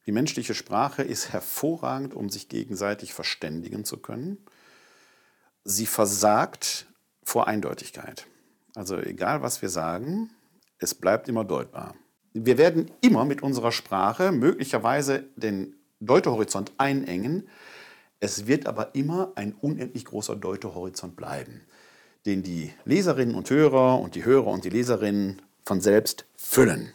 Die 0.06 0.12
menschliche 0.12 0.54
Sprache 0.54 1.02
ist 1.02 1.32
hervorragend, 1.32 2.14
um 2.14 2.28
sich 2.28 2.48
gegenseitig 2.48 3.14
verständigen 3.14 3.84
zu 3.84 3.98
können. 3.98 4.38
Sie 5.64 5.86
versagt 5.86 6.86
vor 7.22 7.46
Eindeutigkeit. 7.46 8.26
Also 8.74 8.98
egal, 8.98 9.42
was 9.42 9.62
wir 9.62 9.68
sagen, 9.68 10.30
es 10.78 10.94
bleibt 10.94 11.28
immer 11.28 11.44
deutbar. 11.44 11.94
Wir 12.32 12.58
werden 12.58 12.90
immer 13.00 13.24
mit 13.24 13.42
unserer 13.42 13.72
Sprache 13.72 14.32
möglicherweise 14.32 15.24
den 15.36 15.74
Deutehorizont 16.00 16.72
einengen. 16.78 17.48
Es 18.20 18.46
wird 18.46 18.66
aber 18.66 18.94
immer 18.94 19.32
ein 19.34 19.54
unendlich 19.54 20.04
großer 20.04 20.36
Deutehorizont 20.36 21.16
bleiben, 21.16 21.62
den 22.26 22.42
die 22.42 22.72
Leserinnen 22.84 23.34
und 23.34 23.50
Hörer 23.50 23.98
und 23.98 24.14
die 24.14 24.24
Hörer 24.24 24.48
und 24.48 24.64
die 24.64 24.70
Leserinnen 24.70 25.42
von 25.64 25.80
selbst 25.80 26.24
füllen. 26.36 26.92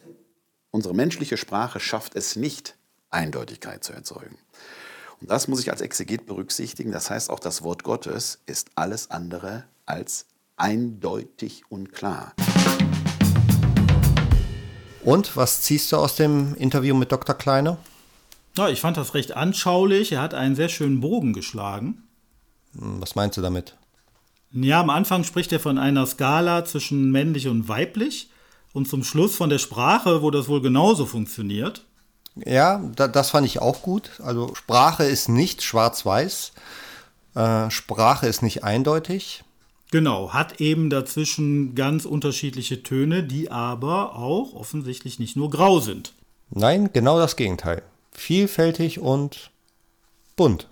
Unsere 0.71 0.95
menschliche 0.95 1.37
Sprache 1.37 1.79
schafft 1.79 2.15
es 2.15 2.35
nicht, 2.35 2.77
Eindeutigkeit 3.09 3.83
zu 3.83 3.93
erzeugen. 3.93 4.37
Und 5.21 5.31
das 5.31 5.47
muss 5.47 5.61
ich 5.61 5.71
als 5.71 5.81
Exeget 5.81 6.25
berücksichtigen. 6.25 6.91
Das 6.91 7.09
heißt, 7.09 7.29
auch 7.29 7.39
das 7.39 7.63
Wort 7.63 7.83
Gottes 7.83 8.41
ist 8.45 8.69
alles 8.75 9.11
andere 9.11 9.65
als 9.85 10.25
eindeutig 10.57 11.63
und 11.69 11.91
klar. 11.91 12.33
Und 15.03 15.37
was 15.37 15.61
ziehst 15.61 15.91
du 15.91 15.97
aus 15.97 16.15
dem 16.15 16.55
Interview 16.55 16.95
mit 16.95 17.11
Dr. 17.11 17.35
Kleine? 17.35 17.77
Ja, 18.57 18.69
ich 18.69 18.81
fand 18.81 18.97
das 18.97 19.13
recht 19.13 19.35
anschaulich. 19.35 20.13
Er 20.13 20.21
hat 20.21 20.33
einen 20.33 20.55
sehr 20.55 20.69
schönen 20.69 21.01
Bogen 21.01 21.33
geschlagen. 21.33 22.03
Hm, 22.77 23.01
was 23.01 23.15
meinst 23.15 23.37
du 23.37 23.41
damit? 23.41 23.75
Ja, 24.51 24.79
am 24.79 24.89
Anfang 24.89 25.23
spricht 25.23 25.51
er 25.51 25.59
von 25.59 25.77
einer 25.77 26.05
Skala 26.05 26.63
zwischen 26.63 27.11
männlich 27.11 27.47
und 27.47 27.67
weiblich 27.67 28.29
und 28.73 28.87
zum 28.87 29.03
Schluss 29.03 29.35
von 29.35 29.49
der 29.49 29.59
Sprache, 29.59 30.21
wo 30.21 30.31
das 30.31 30.47
wohl 30.47 30.61
genauso 30.61 31.05
funktioniert. 31.05 31.85
Ja, 32.35 32.81
da, 32.95 33.07
das 33.07 33.31
fand 33.31 33.45
ich 33.45 33.59
auch 33.59 33.81
gut. 33.81 34.11
Also 34.23 34.55
Sprache 34.55 35.03
ist 35.03 35.29
nicht 35.29 35.61
schwarz-weiß. 35.61 36.53
Äh, 37.35 37.69
Sprache 37.69 38.27
ist 38.27 38.41
nicht 38.41 38.63
eindeutig. 38.63 39.43
Genau, 39.91 40.33
hat 40.33 40.59
eben 40.59 40.89
dazwischen 40.89 41.75
ganz 41.75 42.05
unterschiedliche 42.05 42.81
Töne, 42.81 43.23
die 43.23 43.51
aber 43.51 44.15
auch 44.15 44.53
offensichtlich 44.53 45.19
nicht 45.19 45.35
nur 45.35 45.51
grau 45.51 45.79
sind. 45.79 46.13
Nein, 46.49 46.89
genau 46.91 47.19
das 47.19 47.35
Gegenteil. 47.35 47.83
Vielfältig 48.11 48.99
und 48.99 49.51
bunt. 50.35 50.67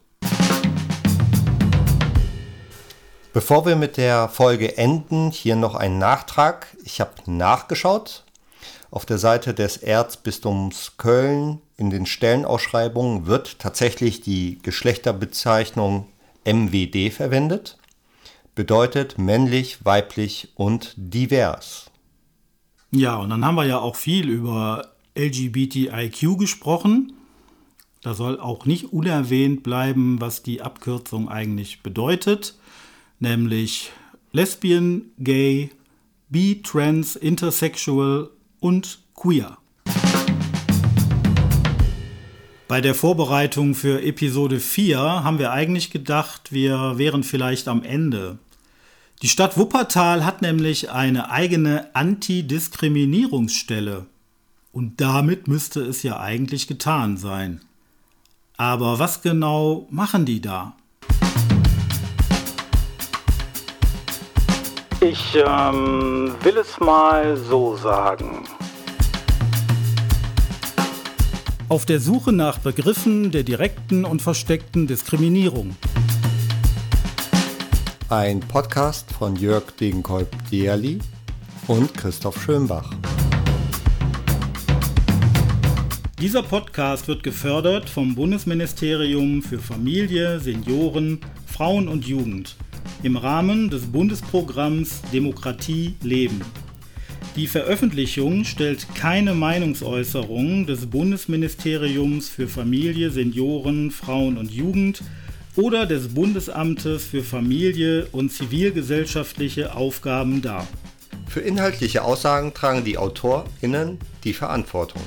Bevor 3.33 3.65
wir 3.65 3.75
mit 3.75 3.97
der 3.97 4.29
Folge 4.29 4.77
enden, 4.77 5.31
hier 5.31 5.55
noch 5.55 5.75
ein 5.75 5.97
Nachtrag. 5.99 6.67
Ich 6.83 6.99
habe 6.99 7.11
nachgeschaut. 7.25 8.23
Auf 8.91 9.05
der 9.05 9.17
Seite 9.17 9.53
des 9.53 9.77
Erzbistums 9.77 10.93
Köln 10.97 11.61
in 11.77 11.89
den 11.89 12.05
Stellenausschreibungen 12.05 13.25
wird 13.25 13.59
tatsächlich 13.59 14.21
die 14.21 14.59
Geschlechterbezeichnung 14.61 16.07
MWD 16.45 17.11
verwendet 17.11 17.77
bedeutet 18.55 19.17
männlich, 19.17 19.85
weiblich 19.85 20.49
und 20.55 20.93
divers. 20.97 21.91
Ja, 22.91 23.15
und 23.17 23.29
dann 23.29 23.43
haben 23.43 23.55
wir 23.55 23.65
ja 23.65 23.79
auch 23.79 23.95
viel 23.95 24.29
über 24.29 24.91
LGBTIQ 25.17 26.37
gesprochen. 26.37 27.13
Da 28.01 28.13
soll 28.13 28.39
auch 28.39 28.65
nicht 28.65 28.93
unerwähnt 28.93 29.63
bleiben, 29.63 30.19
was 30.19 30.43
die 30.43 30.61
Abkürzung 30.61 31.29
eigentlich 31.29 31.81
bedeutet, 31.81 32.55
nämlich 33.19 33.91
Lesbian, 34.31 35.05
Gay, 35.17 35.71
Bi, 36.29 36.61
Trans, 36.61 37.15
Intersexual 37.15 38.29
und 38.59 38.99
Queer. 39.15 39.57
Bei 42.67 42.79
der 42.79 42.95
Vorbereitung 42.95 43.75
für 43.75 44.01
Episode 44.01 44.61
4 44.61 44.97
haben 44.97 45.37
wir 45.37 45.51
eigentlich 45.51 45.91
gedacht, 45.91 46.53
wir 46.53 46.97
wären 46.97 47.23
vielleicht 47.23 47.67
am 47.67 47.83
Ende. 47.83 48.37
Die 49.21 49.27
Stadt 49.27 49.57
Wuppertal 49.57 50.23
hat 50.23 50.41
nämlich 50.41 50.89
eine 50.89 51.29
eigene 51.29 51.93
Antidiskriminierungsstelle. 51.93 54.05
Und 54.71 55.01
damit 55.01 55.49
müsste 55.49 55.81
es 55.81 56.03
ja 56.03 56.21
eigentlich 56.21 56.67
getan 56.67 57.17
sein. 57.17 57.59
Aber 58.55 58.97
was 58.97 59.21
genau 59.21 59.85
machen 59.89 60.23
die 60.25 60.39
da? 60.39 60.77
Ich 65.01 65.35
ähm, 65.35 66.33
will 66.41 66.57
es 66.57 66.79
mal 66.79 67.35
so 67.35 67.75
sagen. 67.75 68.47
Auf 71.73 71.87
der 71.87 71.99
Suche 71.99 72.31
nach 72.31 72.59
Begriffen 72.59 73.31
der 73.31 73.41
direkten 73.41 74.05
und 74.05 74.21
versteckten 74.21 74.85
Diskriminierung. 74.85 75.75
Ein 78.09 78.41
Podcast 78.41 79.11
von 79.11 79.35
Jörg 79.35 79.71
Degenkolb-Dierli 79.79 80.99
und 81.65 81.91
Christoph 81.95 82.43
Schönbach. 82.43 82.91
Dieser 86.21 86.43
Podcast 86.43 87.07
wird 87.07 87.23
gefördert 87.23 87.89
vom 87.89 88.13
Bundesministerium 88.13 89.41
für 89.41 89.57
Familie, 89.57 90.39
Senioren, 90.39 91.21
Frauen 91.47 91.87
und 91.87 92.05
Jugend 92.05 92.55
im 93.01 93.17
Rahmen 93.17 93.71
des 93.71 93.87
Bundesprogramms 93.87 95.01
Demokratie 95.11 95.95
Leben. 96.03 96.39
Die 97.35 97.47
Veröffentlichung 97.47 98.45
stellt 98.45 98.93
keine 98.93 99.33
Meinungsäußerung 99.33 100.67
des 100.67 100.85
Bundesministeriums 100.85 102.29
für 102.29 102.47
Familie, 102.47 103.09
Senioren, 103.09 103.89
Frauen 103.89 104.37
und 104.37 104.51
Jugend 104.51 105.01
oder 105.55 105.87
des 105.87 106.09
Bundesamtes 106.09 107.05
für 107.05 107.23
Familie 107.23 108.07
und 108.11 108.31
zivilgesellschaftliche 108.31 109.75
Aufgaben 109.75 110.43
dar. 110.43 110.67
Für 111.27 111.39
inhaltliche 111.39 112.03
Aussagen 112.03 112.53
tragen 112.53 112.83
die 112.83 112.99
AutorInnen 112.99 113.97
die 114.23 114.33
Verantwortung. 114.33 115.01